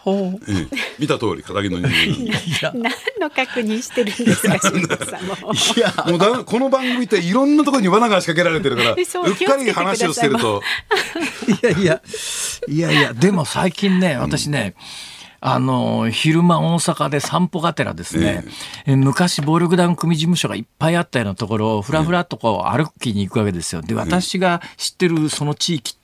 [0.00, 0.40] あ、ほう。
[0.50, 0.76] ええ。
[0.98, 2.82] 見た通り、仇の人間何
[3.20, 5.52] の確認してるんですか、辛坊さんも。
[5.76, 10.62] いや、もうだこの番組っていろんなところに罠が仕掛けられてるから、うっかり話をしてると、
[11.48, 12.02] いやいや、
[12.68, 14.74] いやいや、でも最近ね、私ね、
[15.40, 18.44] あの、昼間大阪で散歩がてらですね、
[18.84, 23.80] え昔暴力団組事務所がいっぱいあったようなところをふらふらっとこう歩きに行くわけですよ。
[23.80, 25.99] で、私が知ってるその地域って、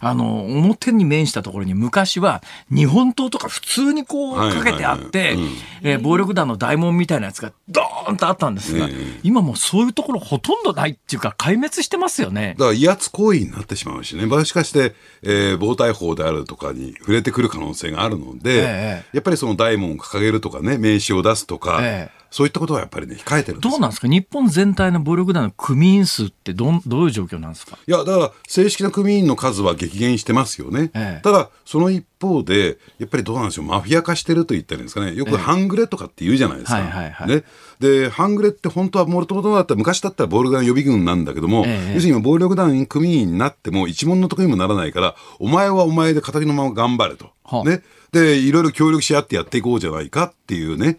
[0.00, 5.36] あの、表に面したところに昔は日本刀とか普通にこうはいかけてあって
[5.82, 12.54] えー暴力団の大門みたいなやつがドーンとあったんですがええ、今もうそういうところほとんどないっていうか壊滅してますよね。
[12.58, 19.04] だから威圧行為になってしまうしね、もしかして、えー、暴対法であるとかに触れてくる可能性があるので、ええ。
[19.12, 24.08] やっぱりその大門を掲げるとかね、名刺を出すとか、ええそういったことはやっぱりね、控えてるどうなんですか？
[24.08, 27.78] 日本全体の暴力団の組員数ってどんどういう状況なんですか？
[27.86, 30.90] いや、だから、正式な組員の数は激減してますよね。
[30.94, 35.14] ええただ、その一方で、やっぱりどうなんでしょう、マフィア化してると言ったらいいんですかね？
[35.14, 37.26] よく半グレとかって言うじゃないですか。
[37.26, 37.44] ね。
[37.80, 47.30] で、半グレって本当はもともとだったら、昔だったら暴力団予備軍なんだけども、ええ要するに暴力団組員になっても一文の得にもならないから、お前はお前で敵のまま頑張れと。
[47.44, 47.82] はあね。
[48.12, 50.98] で、いろいろ協力し合ってやっていこうじゃないかっていうね、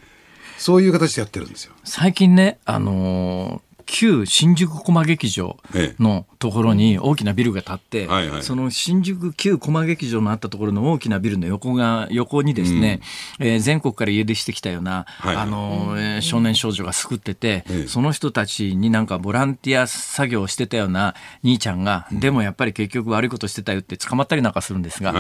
[0.58, 1.74] そういう形でやってるんですよ。
[1.84, 5.58] 最近ね、あの旧新宿コマ劇場
[6.00, 8.08] のところに大きなビルが建って、
[8.42, 13.00] その新宿旧コマ劇場のあったところの大きなビルの横が横にですね、
[13.40, 17.88] えー全国から家出してきたような、あのーえー少年少女が救ってて、ええ。
[17.88, 25.14] その人たちになんかボランティア作業をしてたような兄ちゃんが、でもやっぱり結局悪いことしてたよって捕まったりなんかするんですが、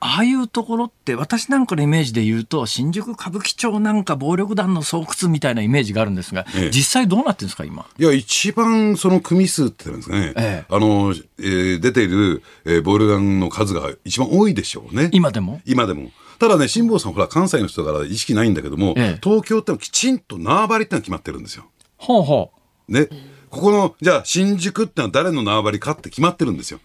[0.00, 6.70] ああいうところって私なんかのイメージで言うと新宿歌舞伎町なんか暴力団の巣窟みたいなイメージがあるんですが、ええ。
[6.70, 7.86] 実際どうなってるんですか今？
[7.98, 15.10] いや、一番その組数って言うんですかね、ええあの、えー出ている、えーボールガンの数が一番多いでしょうね。
[15.12, 15.60] 今でも？
[15.64, 16.10] 今でも。
[16.38, 21.64] ただね、辛坊さん、ほら、関西の人だから意識ないんだけども、ええ東京ってのはきちんと縄張りってのは決まってるんですよ。
[21.96, 22.52] ほうほ
[22.88, 22.92] う。
[22.92, 23.08] ね。
[23.50, 26.80] ここの、じゃあ、新宿ってのは誰の縄張りかって決まってるんですよ。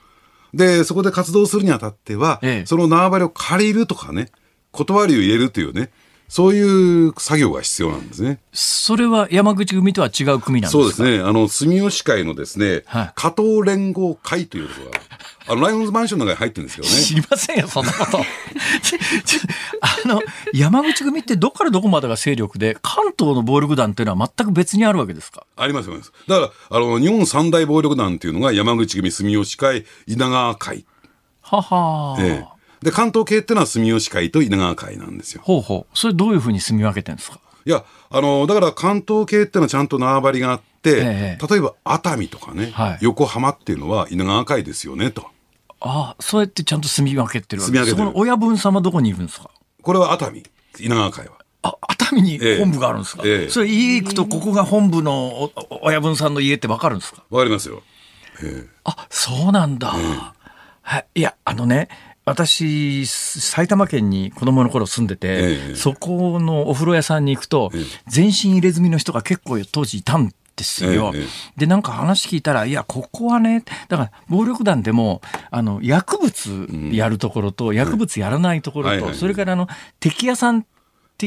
[0.54, 4.30] で、そこで活動するにあたっては、ええその縄張りを借りるとかね、
[4.72, 5.92] 断りを入れるというね、
[6.36, 8.40] そういう作業が必要なんですね。
[8.54, 10.82] それは山口組とは違う組なんですか？
[10.82, 11.20] そうですね。
[11.24, 15.00] あの、住吉会のですね、はい加藤連合会というところが、
[15.46, 16.90] あの、ライオンズマンションの中に入ってるんですよね。
[16.90, 18.18] 知りませんよ、そんなこと。
[19.82, 20.22] あの、
[20.54, 25.46] 山口組ってどこからどこまでが勢力で、関東の暴力団っていうのは全く別にあるわけですか？
[25.56, 26.12] ありますあります。
[26.28, 30.86] だから、あの、日本三大暴力団っていうのが山口組、住吉会、稲川会。
[31.42, 32.54] はは、ええ
[32.84, 35.42] で、関東系っていうのは住吉会と稲川会なんですよ。
[35.44, 35.98] ほうほう。
[35.98, 37.40] それどういうふうに住み分けてるんですか？
[37.66, 45.28] いや、あの、だから関東系っていうのはちゃんと縄張りがあって、ええ例えば熱海とかね、はい横浜っていうのは稲川会ですよね、と。
[45.80, 49.50] ああ、そうやってちゃんと住み分けてるわけ住み分けてるそこの親分様どこにいるんですか？
[49.82, 50.44] これは熱海、
[50.80, 51.34] 稲川会は。
[51.62, 55.50] あ、熱海にええ本部があるんですか、ええそれ家行くとここが本部の
[55.82, 57.24] 親分さんの家ってわかるんですか？
[57.30, 57.82] わかりますよ。
[58.44, 59.94] ええあ、そうなんだ。
[60.82, 61.06] はい。
[61.16, 61.88] いや、あのね、
[62.26, 65.76] 私、埼玉県に子供の頃住んでて、ええ。
[65.76, 67.84] そこのお風呂屋さんに行くと、ええ。
[68.08, 71.14] 全身入れ墨の人が結構当時いたんですよ。
[71.58, 75.22] で、なんか話聞いたら、いや、ここはね、だから暴力団でも、
[75.52, 79.68] あの、薬物やるところと、薬物やらないところと、それからあの、
[80.00, 80.66] 敵屋さん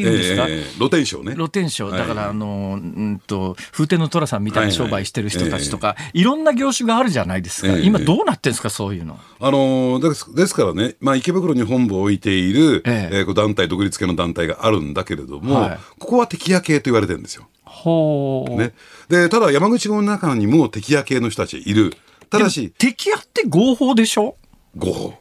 [0.01, 1.35] っていうんですか、ええええ露天商ね。
[1.35, 1.89] 露天商。
[1.89, 1.99] はい。
[1.99, 8.71] だからあの、うんと風天の寅さんみたいな商売してる人たちとか、いろんな業種があるじゃないですか、ええ今どうなってんですか？
[8.71, 9.19] そういうの。
[9.41, 13.17] あのーですですからね、まあ、池袋に本部を置いている、ええ。
[13.19, 15.79] えー団体、独立系の団体があるんだけれども、はい。
[15.99, 17.49] ここは敵屋系と言われてるんですよ。
[17.65, 18.73] ほう、ね、
[19.09, 21.93] でただ、山口の中にも敵屋系の人たちいる。
[22.31, 24.37] ただし、敵屋って合法でしょ？
[24.77, 25.15] 合法。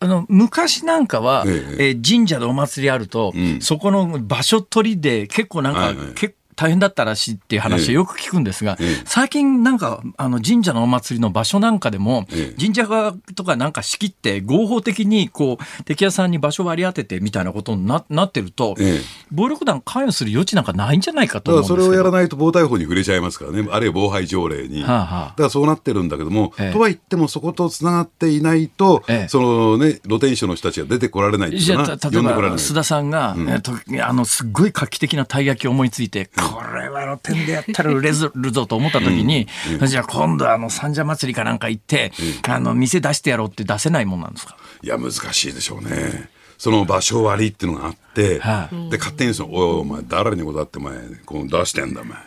[0.00, 1.88] あの昔なんかは、ええ。
[1.88, 3.60] えー神社でお祭りあると、ん。
[3.60, 9.02] そこの場所取りで結構なんか、結大変だったらしいっていう話をよく聞くんですが、ええ。
[9.04, 12.60] 最近なんかあの神社のお祭りの場所なんかでも、ええ。
[12.60, 19.00] 神社側とかなんか仕切って合法的にこう敵屋さんに場所割り当ててみたいなことにななってると、ええ。
[19.30, 21.84] 暴力団関与する余地なんかないんじゃないかと思うんですけど。
[21.84, 24.82] それをやらないと防対法に触れちゃいますからね、あるいは防犯条例に。
[24.82, 25.28] はあはあ。
[25.28, 26.72] だからそうなってるんだけども、ええ。
[26.72, 29.28] とは言ってもそことつながっていないと、ええ。
[29.28, 32.22] そのね、露天商の人たちが出てこられないっていうかな、じゃあた例え。
[32.22, 39.46] ば須田さんが、えっとあのすっごい画期的なたい焼きを思いついて、これは露店でやったら売れるぞと思った時に、
[39.86, 42.12] じゃあ今度あの三社祭りかなんか行って、
[42.48, 44.56] あの店出してやろうって出せないもんなんですか？
[44.82, 46.30] いや、難しいでしょうね。
[46.56, 52.18] その場所割りっていうのがあって、はで、勝手にその、おいおいお前、誰にこだってお前、こう出してんだ、お前。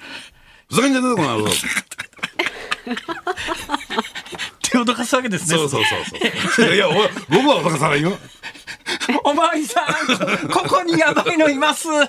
[0.69, 1.51] ふざけんじゃねえぞ、この野郎。
[4.71, 5.57] 手をどかすわけですね。
[5.57, 6.75] そうそうそうそう。
[6.75, 6.93] いや、お
[7.29, 8.17] 僕は脅かさないよ。
[9.23, 11.87] おまわりさん、ここにやばいのいます。
[11.89, 12.07] は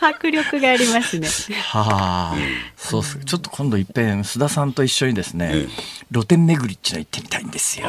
[0.00, 1.28] 迫力がありますね。
[1.72, 2.34] あ、
[2.76, 3.18] そうっす。
[3.18, 5.68] ちょっと今度いっぺん須田さんと一緒にですね、え
[6.12, 7.88] 露店巡りっていうの行ってみたいんですよ。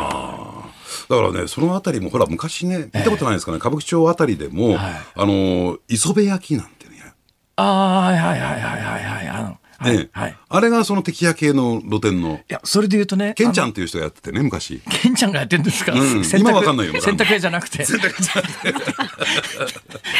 [1.10, 7.14] だからね、そのあたりも、ほら、昔ね、見たことないですかね、歌舞伎町あたりでも、はいあの、磯辺焼きなんてね、
[7.58, 9.28] ああ、はいはいはいはいはいはい。
[9.28, 10.38] あの、はい、ねはい。
[10.56, 13.68] いあれがその敵屋系の露店の、や、それで言うとね、ケンちゃん。
[13.68, 14.82] んっていう人がやっててね、昔。
[15.02, 16.24] ケンちゃんがやってんですか、うん。
[16.26, 17.86] 洗濯今わかんないよ洗濯屋じゃなくて。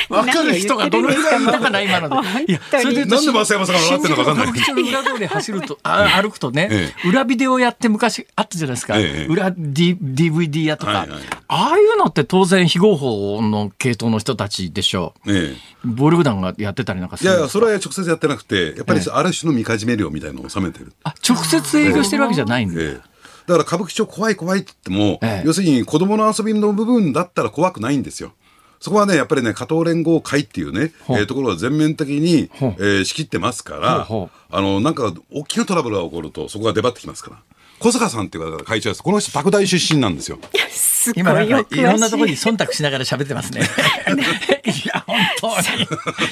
[0.10, 2.46] わかる人がどのぐらいいたかな、今ので。
[2.48, 4.64] いや、それで言うとなんで増山さんが笑ってんのかわかんない。
[4.64, 8.98] 新宿の歌舞伎町の裏通り走ると、あ歩くとね、え裏ビデオやって昔あったじゃないですか。
[8.98, 9.32] ええ。
[9.32, 11.20] 裏、D、DVD 屋とか、はいはい。
[11.48, 15.32] ああいうのって当然非合法の系統の人たちでしょう。
[15.34, 15.76] ええ。
[15.86, 17.60] 暴力団がやってたりなんかすいやいや、るんですか？
[17.60, 20.94] それは直接やってなくて、やっぱりある種のみかじめ料みたいなのを納めてる。
[21.04, 22.82] あ、直接営業してるわけじゃないんだ。
[22.82, 23.16] ええ
[23.48, 28.34] だから歌舞伎町怖い怖いって言っても、ええ要するに子供の遊びの部分だったら怖くないんですよ。
[28.80, 37.38] そこはね、やっぱりね、加藤連合会っていうね、えーところは全面的に、えー仕切ってますから、ほうほあの、なんか、大きなトラブルが起こると、そこが出張ってきますから。
[37.80, 39.04] 小坂さんっていう方が会長です。
[39.04, 40.40] この人、拓大出身なんですよ。
[40.70, 42.30] すごい今なんかよいろんなところ。
[42.30, 43.62] に忖度しながら喋ってますね。
[45.08, 45.86] いや、本当に。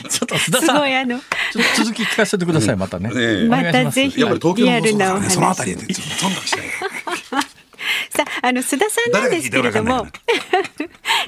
[0.10, 3.10] ちょっと須田すさん、ごいあのちょっと続き聞かせてください、またね。
[3.48, 6.66] またぜひやっぱり東京の放送だからね、リアルなお話そのあたりで、ちょっと忖度しない。
[8.16, 10.08] さあ、あの須田さんなんですけれども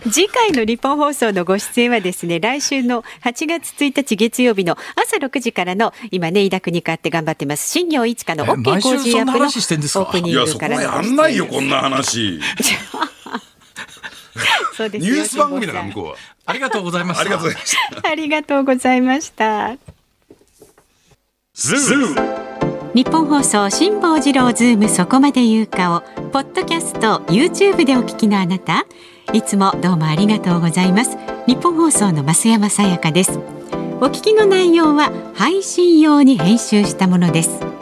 [0.09, 10.03] 次回の日本放送のご出演はですね、来週の8月1日月曜日の朝6時からの今ね、飯田君に代わって頑張ってます新業一華のえ OK 工事アップのオそんな話してんですか？
[10.05, 12.39] ープニいや、そこングからはやのご出演んないよ、こんな話。
[14.75, 16.15] そうですよニュース番組だから、向こうは。
[16.45, 17.21] ありがとうございました。
[17.21, 18.07] ありがとうございました。
[18.09, 19.77] ありがとうございました。
[21.53, 22.45] ズーム
[22.93, 28.85] 日本放送辛坊治郎ズームそこまで言うかをポッドキャスト YouTube でお聞きのあなた
[29.33, 31.17] いつもどうもありがとうございます
[31.47, 33.39] 日本放送の増山さやかです
[34.01, 37.74] お聞きの内容は配信用に編集したものです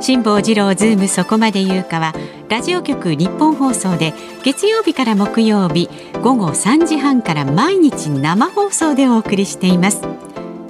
[0.00, 2.14] 辛坊治郎ズームそこまで言うかは
[2.48, 5.90] ラジオ局日本放送で月曜日から木曜日
[6.22, 10.02] 午後3時半から毎日生放送でお送りしています。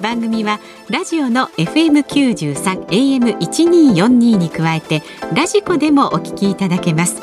[0.03, 5.03] 番組はラジオの FM93 AM1242 に加えて
[5.35, 7.21] ラジコでもお聞きいただけます。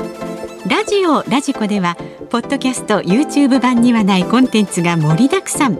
[0.68, 1.98] ラジオラジコでは
[2.30, 5.80] ポッドキャスト YouTube 版にはないコンテンツが盛りだくさん。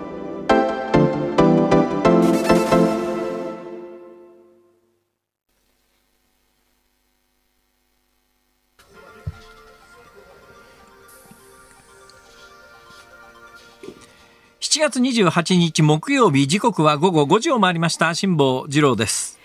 [14.81, 19.39] 月28日木曜日時刻は午後5時を回りました辛坊治郎です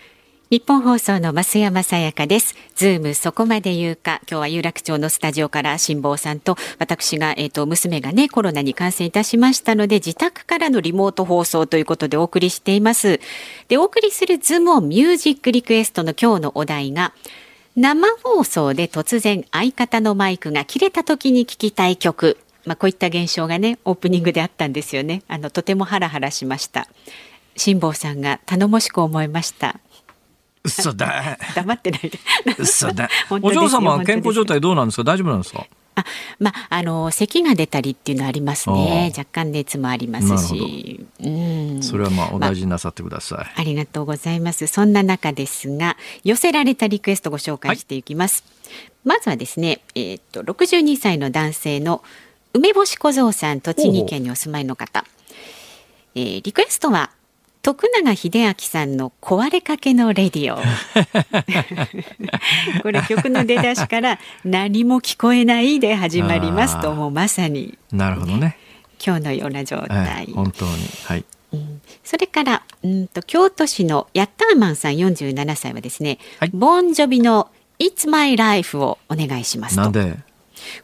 [0.49, 2.55] 日本放送の増山さやかです。
[2.73, 4.21] ズームそこまで言うか。
[4.31, 13.19] 今日は有楽町のスタジオから辛坊さんと私が、えっ、と、娘がね、コロナに感染いたしましたので、自宅からのリモート放送ということでお送りしています。
[13.67, 17.11] で、お送りするズームオンミュージックリクエストの今日のお題が、
[17.75, 22.37] 生放送で突然相方のマイクが切れた時に聴きたい曲。
[22.67, 25.23] まあ、こういった現象がね、オープニングであったんですよね。
[25.27, 26.87] あの、とてもハラハラしました。
[27.55, 29.79] 辛坊さんが頼もしく思いました。
[30.63, 32.19] 嘘だ 黙ってないで。
[32.59, 35.03] 嘘だ お嬢様は健康状態どうなんですか？
[35.05, 35.65] 大丈夫なんですか？
[35.95, 36.03] あ、
[36.39, 39.09] まあ、あの咳が出たりっていうのはありますね。
[39.13, 41.05] ああ若干熱もありますし。
[41.23, 41.81] うん。
[41.81, 44.67] それはまあお大事になさってください、ありがとうございます。
[44.67, 45.95] そんな中ですが、
[46.25, 48.43] 寄せられたリクエストご紹介していきます。
[49.05, 52.03] まずはですね、えーっと62歳の男性の
[52.53, 55.05] 梅干し小僧さん、栃木県にお住まいの方。
[56.15, 57.11] えーリクエストは
[57.61, 58.15] 徳永英
[58.47, 60.57] 明さんの壊れかけのレディオ。
[62.81, 68.57] これ曲の出だしから何も聞こえないで始まりますともうまさに なるほどね、
[69.05, 70.27] 今日のような状え態。
[70.29, 70.71] え本当に
[71.05, 79.81] はいうんそれからうんと京都市のヤッターマンさん47歳はですね、はいボンジョビの It's My Life をお願いしますと。
[79.81, 80.17] なんで？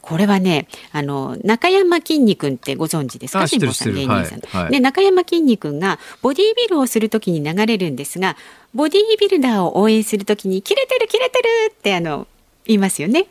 [0.01, 3.47] これはね、あの中山きんに君ってご存知ですか？
[3.47, 4.39] 辛坊さん芸人さん。
[4.39, 8.37] はいはいで中山きんに君がボディービルをするときに流れるんですが、
[8.73, 12.27] ボディービルダーを応援するときに切れてる切れてるってあの
[12.65, 13.27] 言いますよね。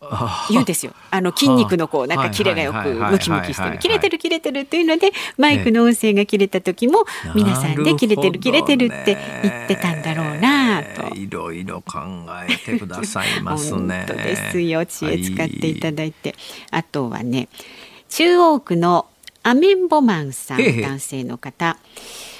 [0.00, 0.92] あ言うんですよ。
[1.10, 3.78] あの筋肉のこうなんかキレがよくムキムキしてる。
[3.78, 11.14] 切れてる切れてるっていうのでマイクの音声が切れた時も皆さんで切れてる切れてるって言ってたんだろうなと。
[11.14, 11.98] いろいろ考
[12.48, 14.04] えてくださいますね。
[14.06, 14.84] 本当ですよ。
[14.84, 16.34] 知恵使っていただいて、
[16.70, 17.48] あとはね
[18.08, 19.06] 中央区の
[19.42, 21.78] アメンボマンさん男性の方。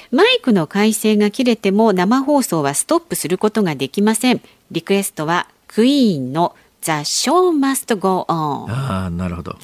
[0.09, 4.41] マイクの回線が切れても生放送はストップすることができません。
[4.71, 6.55] リクエストはクイーンの
[6.87, 8.71] The Show Must Go On.
[8.71, 9.57] ああなるほど。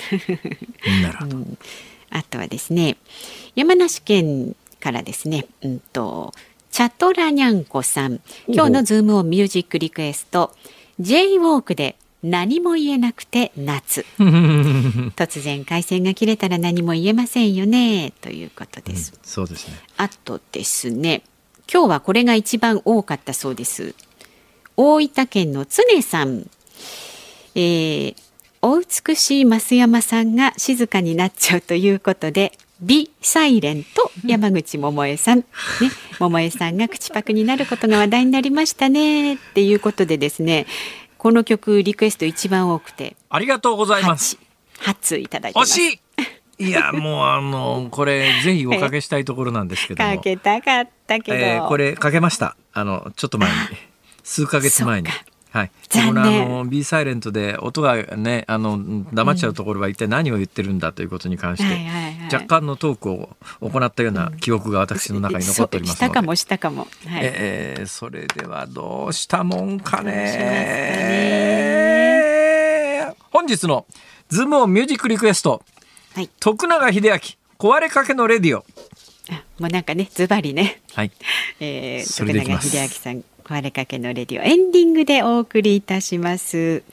[1.02, 1.38] なるほど、
[2.12, 2.98] あとはですね
[3.56, 6.34] 山梨県からですね、うんと
[6.70, 8.20] チャトラニャンコさん。
[8.48, 10.54] 今日のズームオンミュージックリクエスト
[11.00, 14.06] J ウォークで何も言えなくて夏。
[15.16, 18.12] 突然回線が切れたら何も言えませんよね。
[18.20, 19.76] ということです、そうですね。
[19.96, 21.24] あとですね
[21.72, 23.96] 今日はこれが一番多かったそうです。
[24.76, 26.50] 大分県の常さん、
[27.56, 28.16] えー
[28.66, 35.46] お美しい増山さんが静かになっちゃうということで美サイレンと山口百恵さん、ね、
[36.18, 40.66] 百恵さんが口パクになることが話題になりましたねっていうことでですね
[41.18, 44.38] この曲リクエスト一番多くてありがとうございます。
[44.80, 46.00] 8通いただいてますい。
[46.60, 50.16] いやもうあのこれぜひおかけしたいところなんですけども。
[50.16, 52.56] かけたかったけど、えーこれかけました。
[52.74, 53.56] あのちょっと前に
[54.24, 55.10] 数ヶ月前に。
[55.54, 55.72] はい。
[55.88, 56.16] 残念。
[56.16, 62.34] このあの B サイレントで音がねあの黙っちゃうところは一体何を言ってるんだということに関して、はいはいはい。
[62.34, 63.30] 若干のトークを
[63.62, 66.12] 行ったような記憶が私の中に残っておりますので。
[66.12, 66.82] したかもしたかも。
[66.82, 66.90] はい。
[67.22, 70.34] えーそれではどうしたもんかね。
[73.30, 73.86] 本日の
[74.30, 75.62] ズームオンミュージックリクエスト。
[76.16, 76.30] はい。
[76.40, 77.00] 徳永英明
[77.60, 78.66] 壊れかけのレディオ。
[79.30, 81.12] あもうなんかねズバリね、はい。
[81.62, 86.84] えー、徳永英明さん壊れかけのレディオエンディングでお送りいたします。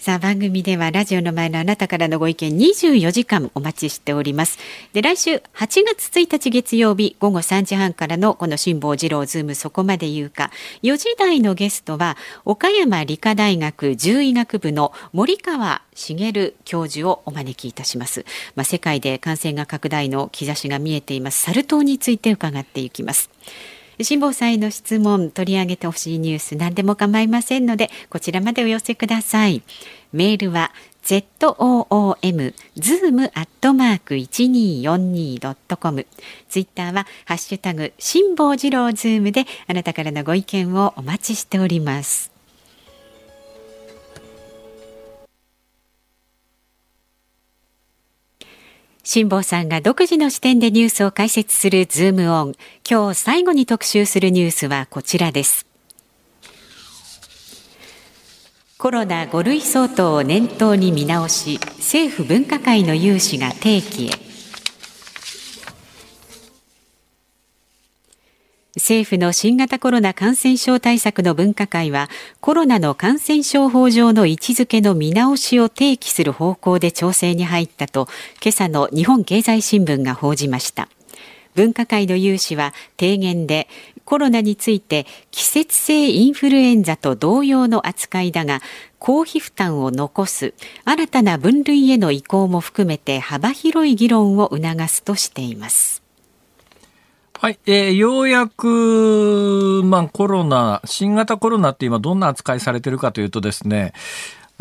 [0.00, 4.58] さあ番組ではラジオの前のあなたからのご意見24時間お待ちしております。
[4.94, 10.52] で来週8月1日月曜日午後3時半からのこの辛坊治郎ズームそこまで言うか
[10.82, 12.16] 4時台のゲストは
[12.46, 18.24] 岡山理科大学獣医学部の森川茂教授をお招きいたします。
[18.56, 23.28] まあ世界で感染が拡大の兆しが見えていますサル痘について伺っていきます。
[24.04, 29.62] 辛坊さんへの質問取り上げてほしいニュース何でも構いませんのでこちらまでお寄せください。
[30.12, 30.72] メールは
[31.02, 36.06] zoom zoom アットマーク一二四二ドットコム。
[36.48, 42.39] ツイッターはハッシュタグ辛坊治郎ズームであなたからのご意見をお待ちしております。
[49.12, 52.52] 辛坊さんが独自の視点でニュースを解説するズームオン。
[52.88, 55.66] 今日最後に特集するニュースはこちらです。
[58.78, 64.29] コロナ5類相当を念頭に見直し、政府分科会の有志が提起へ。
[68.80, 72.08] 政府の新型コロナ感染症対策の分科会は
[72.40, 78.08] コロナの感染症法上の位置づけの見直しを提起する方向で調整に入ったと
[78.42, 80.88] 今朝の日本経済新聞が報じました。
[81.54, 83.68] 分科会の有志は提言で
[84.04, 88.60] コロナについて季節性インフルエンザと同様の扱いだが
[88.98, 90.54] 公費負担を残す
[90.84, 95.99] 新たな分類への移行も含めて幅広い議論を促すとしています。
[97.42, 103.94] はい、えーようやく、まあ、コロナ、新型コロナって今どんな扱いされてるかというとですね、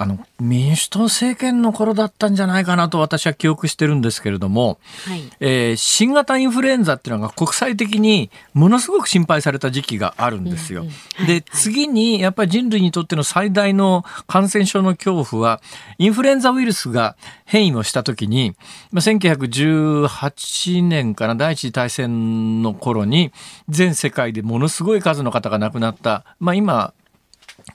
[0.01, 10.81] あの、民主党政権の頃だったんじゃないかなと私は記憶してるんですけれども、はいえー新型インフルエンザっていうのが国際的にものすごく心配された時期があるんですよ。
[10.81, 15.61] うんうんはいで、はい次にやっぱり人類にとっての最大の感染症の恐怖は、
[15.97, 18.55] インフルエンザウイルスが変異をした時に、
[18.91, 23.33] まあ1918年から第一次大戦の頃に
[23.67, 26.23] 全世界でものすごい数の方が亡くなった。
[26.39, 26.93] まあ今、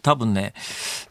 [0.03, 0.55] 多分ね、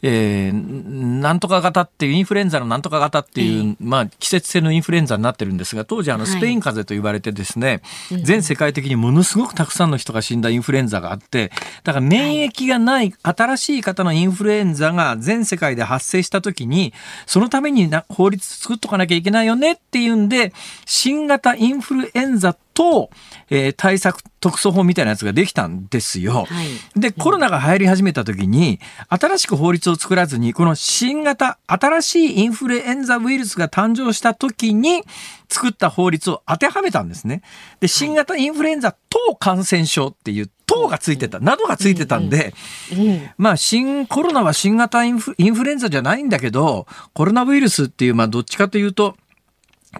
[0.02, 6.32] えーなんとか型っていうインフルエンザのなんとか型っていう、まあ季節性のインフルエンザになってるんですが当時あのはい。
[6.32, 7.82] スペイン風邪と言われてですね、
[8.24, 11.52] 全世界的にものすごくたくさんの人が死んだインフルエンザがあって
[11.84, 16.94] だから免疫がない新しい型のインフルエンザが全世界で発生した時に
[17.26, 20.54] そのためにな法律作っとかなきゃいけないよねっていうんで
[20.86, 23.10] 新型インフルエンザと、
[23.50, 26.44] えー対策特措法みたいなやつができたんですよ。
[26.44, 27.00] はい。
[27.00, 35.04] で、コロナが流行り始めた時に、新しく法律を作らずに、この新型、新しいインフルエンザウイルスが誕生した時に
[35.48, 37.42] 作った法律を当てはめたんですね。
[37.80, 42.54] で、新型インフルエンザ等感染症っていう、等がついてた、などがついてたんで、
[42.92, 43.30] うん。
[43.38, 49.16] まあ、新コロナは新型インフインフルエンザじゃないんだけど、コロナウイルスっていう、まあ、どっちかというと、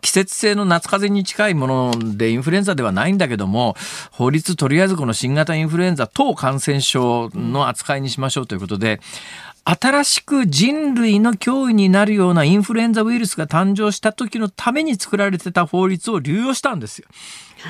[0.02, 3.76] 季節性の夏風邪に近いものでインフルエンザではないんだけども
[4.12, 9.00] 法律とりあえずこの新型インフルエンザ等感染症の扱いにしましょうということで
[9.66, 17.08] 新しく人類の脅威になるようなインフルエンザウイルスが誕生した時のために作られてた法律を流用したんですよ。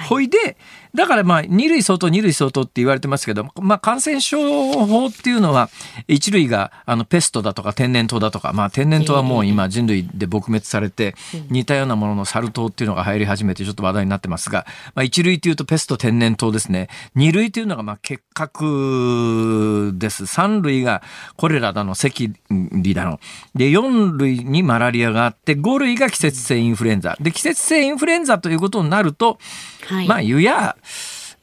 [0.09, 0.57] ほいで
[0.95, 5.69] だからまあ二類相当二類相当って言われてますけど、まあ、感染症法っていうのは
[6.07, 11.15] 一類があのペストだとか天然痘だとか、まあ、天然痘はもう今人類で撲滅されて
[11.49, 16.89] 似たようなもののサル痘っていうのが流行り始めてちょっと話題になってますが、まあ、一類っていうとペスト天然痘ですね。
[17.15, 20.27] 二類っていうのがまあ結核です。
[20.27, 21.01] 三類が
[21.37, 23.19] コレラだの赤痢だの。
[23.55, 27.17] で四類にマラリアがあって5類が季節性インフルエンザ。
[27.19, 29.39] で季節性インフルエンザということになると、
[29.87, 30.77] はい、まあ言うや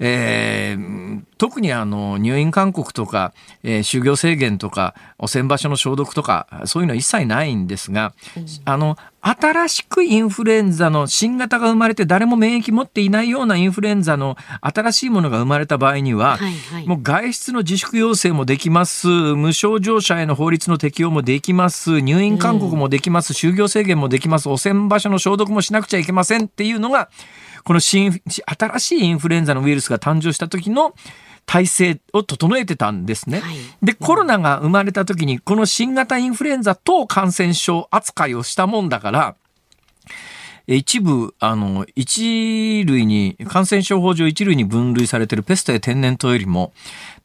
[0.02, 19.08] えー、特にあの入院勧告とか、えー、就業制限とか汚染場所の消毒とかそういうのは一切ないんですが、うん、あの新しくインフルエンザの新型が生まれて誰も免疫持っていないようなインフルエンザの新しいものが生まれた場合には、はいはい、もう外出の自粛要請もできます。
[19.08, 22.00] 無症状者への法律の適用もできます。
[22.00, 24.48] 入院勧告もできます、うん、就業制限もできます。
[24.48, 27.10] 汚染場所の消毒もしなくちゃいけませんっていうのが
[27.64, 30.94] この新新しいインフルエンザのウイルスが誕生した時の
[31.46, 33.40] 体制を整えてたんですね。
[33.40, 39.36] はい、で、コロナが生まれた時に、この新型インフルエンザ等感染症扱いをしたもんだから、
[40.76, 46.72] 一部、あの、一類に、感染症法上一類に分類されているペストや天然痘よりも、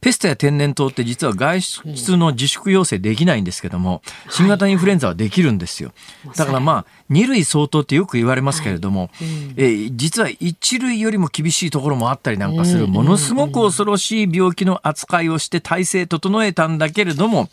[0.00, 5.92] ペストや天然痘って実は外出の自粛要請できないんですけども、新型インフルエンザはできるんですよ。
[6.36, 9.10] だからまあ、2類相当ってよく言われますけれども、
[9.56, 17.48] え実は1類よりも厳しいところもあったりなんかする、ものすごく恐ろしい病気の扱いをして体制整えたんだけれども、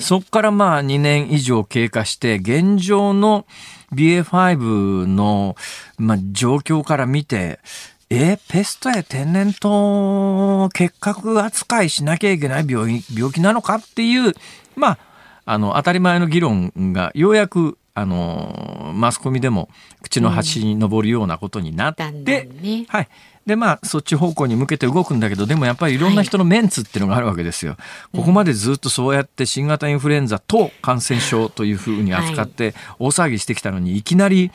[0.00, 3.46] そこからまあ2年以上経過して、現状の
[3.92, 5.56] BA.5 の、
[5.98, 7.60] まあ、状況から見て、
[8.08, 14.34] えー、ペストや天然痘結核扱いしなきゃいけない病病気なのかっていう、
[14.74, 14.98] まあ、
[15.44, 19.68] あの、当たり前の議論がようやくあのマスコミでも
[20.02, 23.08] 口の端に上るようなことになって、うんね、はい、
[23.50, 27.72] でまあそっち方向に向けて動くんだけどでもやっぱりいろんな人のメンツっていうのがあるわけですよ。
[27.72, 27.78] は
[28.14, 34.52] い、ここまでずっとそうやって新型インフルエンザと感染症というふうに扱って大騒ぎしてきたのにいきなり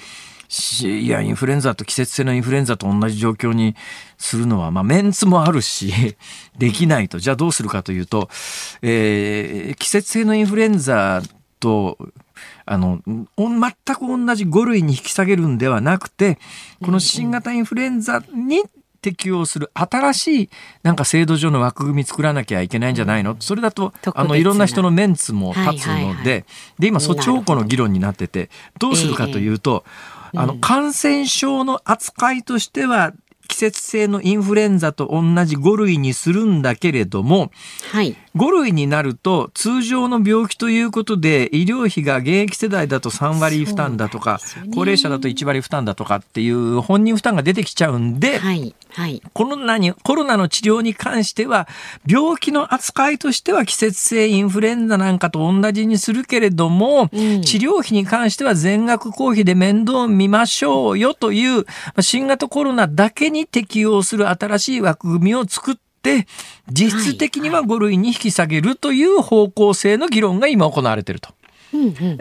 [0.82, 3.76] いやインフルエンザと季節性のインフルエンザと同じ状況に
[4.18, 5.92] するのは、まあ、メンツもあるし
[6.58, 7.20] できないと。
[7.20, 8.30] じゃあどうするかというと、
[8.82, 11.22] えー、季節性のインフルエンザ
[11.60, 11.98] と
[12.66, 16.40] あの、全く同じ5類に引き下げるんではなくて、
[16.84, 18.64] この新型インフルエンザに
[19.06, 20.50] 適用する新しい
[20.82, 23.36] なんか制度上の枠組み作らなきゃいけないんじゃないの？
[23.40, 26.46] それだとあのいろんな人のメンツも立つので,、
[26.80, 28.50] で今そっち方向の議論になってて
[28.80, 29.86] どうするかというと、
[30.36, 33.14] あの感染症の扱いとしては
[33.48, 37.52] 季節性のインフルエンザと同じ5類にするんだけれども、
[37.92, 51.68] はい、5類になると通常の病気ということで医療費が現役世代だと3割負担だとか、ね、高齢者だと1割負担だとかっていう本人負担が出てきちゃうんで、はいはい、コロナにコロナの治療に関しては
[52.08, 61.66] 病気の扱いとしては季節性インフルエンザなんかと同じにするけれども、うん、治療費に関しては全額公費で面倒見ましょうよという
[62.00, 66.28] 新型コロナだけに適用する新しい枠組みを作って、
[66.72, 71.35] 実質的には5類に引き下げるという方向性の議論が今行われていると。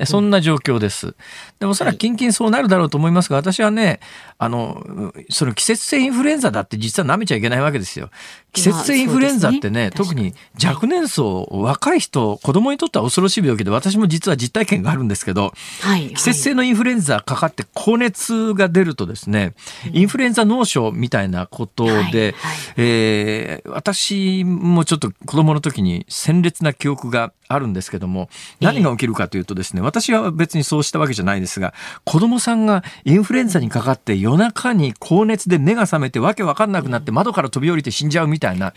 [0.05, 1.15] そんな状況です。
[1.59, 4.01] でもおそらく近々そうなるだろうと思いますが、私はね、
[4.39, 8.11] あの、その季節性インフルエンザだって実は舐めちゃいけないわけですよ。
[8.53, 9.91] 季節性インフルエンザってね、ね。
[9.91, 19.55] 特に若年層、若い人、子供にとっては恐ろしい病気で、私も実は実体験があるんですけど、はい、季節性のインフルエンザかかって高熱が出るとですね、
[19.93, 22.35] インフルエンザ脳症みたいなことで、はいはい、
[22.77, 28.29] えー、私もちょっと子供の時に鮮烈な記憶があるんですけども、
[28.61, 31.75] 何が起きるかというとですね、私は別にそうしたわけじゃないですが、
[32.05, 38.73] 子供さんがインフルエンザにかかって夜中に高熱で目が覚めてわけわかんなくなって窓から飛び降りて死んじゃうみたいな、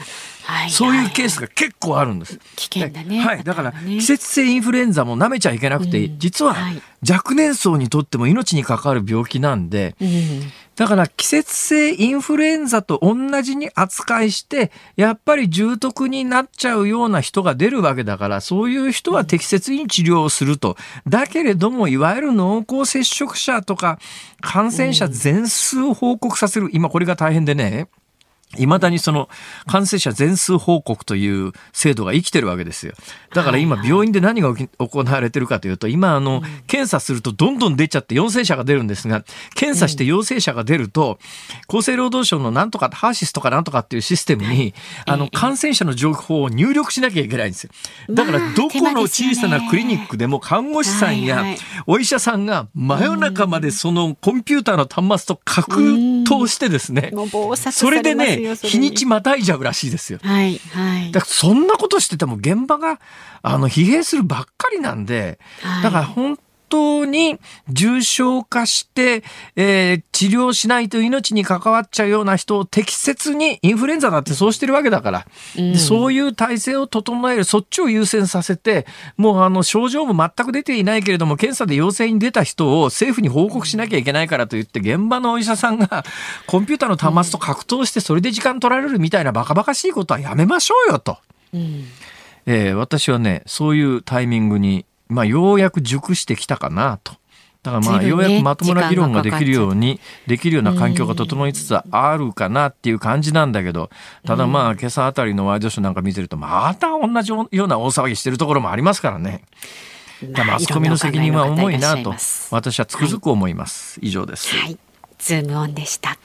[0.70, 2.40] そういうケースが結構あるんです。
[2.56, 3.20] 危険だね。
[3.20, 3.44] はい。
[3.44, 6.56] だから季節性インフルエンザも舐めちゃいけなくて、実は
[7.08, 9.96] 若年層にとっても命に関わる病気なんで、
[10.76, 20.78] だから季節性インフルエンザと同じに扱いして、やっぱり重篤になっちゃうような人が出るわけだから、そういう人は適切に治療をすると。
[21.08, 24.00] だけれども、いわゆる濃厚接触者とか
[24.42, 27.88] 感染者全数報告させる、今これが大変でね、
[28.58, 29.28] いまだにその
[29.66, 32.94] 感染者全数報告という制度が生きてるわけですよ。
[33.34, 39.24] だから今病院で何が行われてるかというと、今あの、検査するとどんどん出ちゃって陽性者が出るんですが、
[39.56, 41.20] 検査して陽性者が出ると、
[41.68, 44.74] 厚生労働省のなんとか、ハーシスとかなんとかっていうシステムに、
[45.06, 47.72] あの、感染者の情報を入力しなきゃいけないんですよ。
[48.10, 51.44] だからどこの小さなクリニックでも看護師さんや
[51.86, 57.12] お医者さんが真夜中までそのコンピューターの端末と格騰してですね、
[57.72, 60.20] それでね日にちまたいじゃうらしいですよ。
[60.22, 61.12] はいはい。
[61.12, 63.00] だからそんなことしてても現場が
[63.42, 65.84] あの疲弊するばっかりなんで、はい。
[65.84, 66.38] だから本
[66.70, 67.40] 当に
[67.70, 69.24] 重症化して、
[69.56, 75.74] えー治療しないと命に関わっちゃうような人を適切にインフルエンザだってそうしてるわけだから、うん。
[75.74, 86.04] でそういう体制を整えるそっちを優先させてもうあの症状も全く出ていないけれども検査で陽性に出た人を政府に報告しなきゃいけないからといって現場のお医者さんが
[86.48, 91.20] コンピューターの端末と格闘してそれで時間取られるみたいなバカバカしいことはやめましょうよと。
[91.54, 91.86] うん。
[92.48, 97.14] えー私はねそういうタイミングに、まあ、ようやく熟してきたかなと。
[97.64, 103.90] だからまあようやくまともな議論ができるよう時にできるような環境が整いつつあるかなっていう感じなんだけど
[104.26, 109.44] ただまあ今朝あたりのワイドショーなんか見てるとまた同じような大騒ぎしてるところもありますからね。
[110.24, 112.14] だマスコミの責任は重いなと
[112.52, 114.00] 私はつくづく思います。
[114.02, 114.56] 以上です。
[114.56, 114.78] はい
[115.20, 116.18] ズームオンでした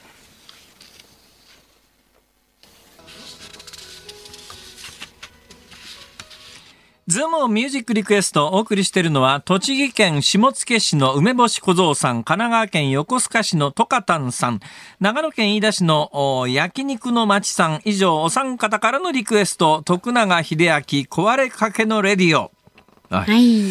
[7.09, 14.61] ズームミュージックリクエストをお送りしているのは、栃木県下野市の梅干し小僧さん、神奈川県横須賀市のトカタンさん、
[15.00, 22.53] 長野県飯田市のお焼肉の町さん、以上お三方からのリクエスト、徳永秀明、壊れかけのレディオ。
[23.11, 23.30] はい。
[23.30, 23.62] はい。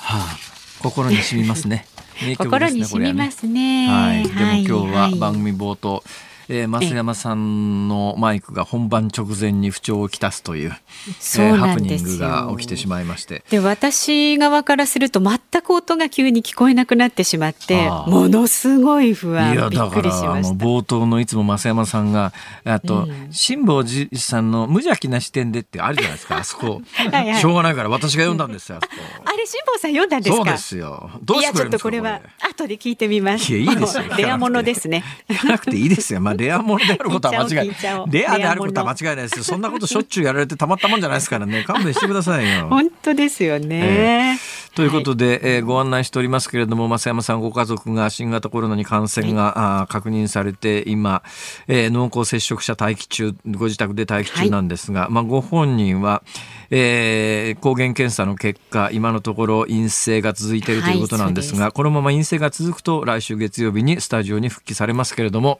[0.00, 0.36] はあ、
[0.82, 1.86] 心に染みますね。
[2.26, 2.34] ね。
[2.36, 3.88] 心に染みますね。
[3.88, 4.64] はい、でもはい。
[4.64, 5.14] 今日ははい。
[5.14, 6.02] 番組冒頭、
[6.48, 10.76] えー、増山さんのマイクが本番直前に不調をきたすという、
[11.18, 13.42] そうハプニングが起きてしまいまして。
[13.50, 19.52] で私側からすると全く音が急に聞こえなくなってしまってものすごい不安。
[19.54, 22.32] いやだから冒頭のいつも増山さんが
[22.64, 26.80] あと、うん辛坊治さんの無邪気な視点でってあるじゃないですかあそこ。
[26.94, 27.40] はいはい。
[27.40, 28.94] しょうがないから私が読んだんですよあそこ。
[29.24, 30.36] あれ辛坊さん読んだんですか？
[30.36, 31.10] そうですよ。
[31.22, 32.20] どうしてくれるんですかとこれは
[32.50, 33.52] 後で聞いてみます。
[33.52, 34.04] いやいいですよ。
[34.16, 35.04] レアものですね。
[35.44, 36.20] なくていいですよ。
[36.20, 37.70] まあ、レアものであることは間違い
[38.10, 39.44] レアであることは間違いないですよ。
[39.44, 41.64] そんなことしょっちゅうやられてたまったもんじゃないですからね。
[41.64, 42.68] 勘弁してくださいよ。
[42.70, 44.38] 本当ですよね、
[44.76, 51.22] ということで、えーご案内しておりますけれども、増山さんご家族が新型コロナに感染が、あー確認されて、今、
[51.66, 56.22] えー濃厚接触者待機中、ご自宅で待機中なんですが、まあ、ご本人は、
[56.70, 65.58] えー抗原検査の結果、今のところ陰性が続いているということなんですが、はいこのまま陰性が続くと、来週月曜日にスタジオに復帰されますけれども、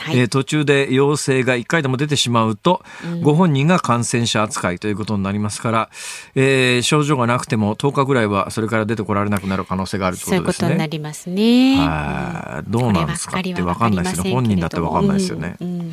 [0.00, 0.18] はい。
[0.18, 2.82] えー途中で陽性が1回でも出てしまうと、
[3.22, 5.88] ご本人が感染者扱いということになりますから、
[6.34, 10.68] えー症状がなくても10日ぐらいはそれから出てこられなくなる可能性があるというそういうことですね。
[10.68, 11.76] ことになりますね。
[11.76, 14.32] はいどうなんですかって分かんないですよね。
[14.32, 15.56] 本人だって分かんないですよね。
[15.60, 15.92] うんうん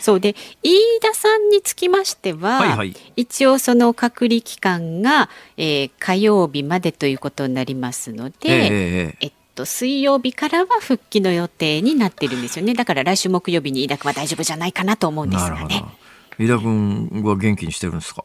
[0.00, 0.34] そうで
[0.64, 8.58] 飯田さんにつきましては、はいはい一応その隔離期間が、えー火曜日までということになりますので、えええ
[9.12, 12.74] ええっと水曜日からは復帰の予定になってるんですよね。
[12.74, 15.84] だから来週木曜日に飯田君は大丈夫じゃないかなと思うんですがね。。
[16.38, 18.24] 飯田君は元気にしてるんですか？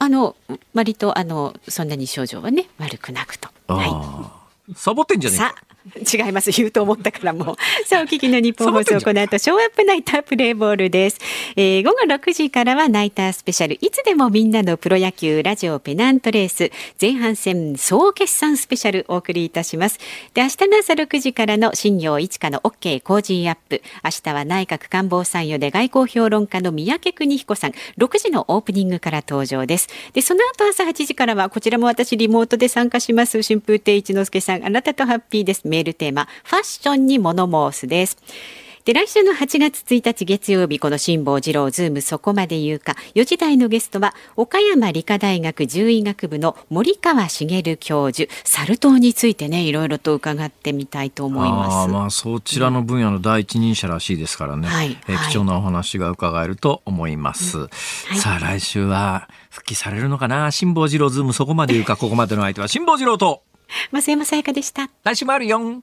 [0.00, 0.36] あの
[0.74, 3.48] 割とあのそんなに症状はね悪くなくと。
[3.68, 4.32] は
[4.70, 4.74] い。
[4.74, 5.54] サボってんじゃねえか
[5.96, 6.50] 違います。
[6.50, 7.56] 言うと思ったからもう。
[7.86, 11.18] さあお聞きの日本放送この後ショーアップナイタープレーボールです、
[11.56, 13.78] えー、午後6時からはナイタースペシャル。
[13.80, 16.70] いつでもみんなのプロ野球ラジオペナントレース。
[17.00, 19.98] 前半戦総決算スペシャルお送りいたします。
[20.34, 23.82] で明日の朝6時からの新業一華の OK 工事アップ。
[24.04, 27.72] 明日は内閣官房参与で外交評論家の宮家邦彦さん。
[27.98, 29.88] 6時のオープニングから登場です。
[30.12, 33.42] でその後朝8時からはこちらも私リモートで参加します。
[33.42, 34.64] 春風亭一之輔さん。
[34.64, 38.18] あなたとハッピーですメールテーマファッションに物申すです。
[38.84, 42.96] で来週の8月1日月曜日この辛坊治郎ズームそこまで言うか。
[43.14, 51.74] 4時台のゲストは岡山理科大学獣医学部の森川茂教授サル痘についてねいろいろと伺ってみたいと思いあます。
[51.84, 54.98] あまあそちらの分野の第一人者らしいですからね、はいはい。
[55.08, 57.68] えー貴重なお話が伺えると思います、
[58.14, 58.18] い。
[58.18, 60.50] さあ来週は復帰されるのかな？
[60.50, 63.42] 辛坊治郎ズームそこまで言うかここまでの相手は辛坊治郎と
[63.92, 64.90] 増山さやかでした。
[65.04, 65.82] 来週もあるよん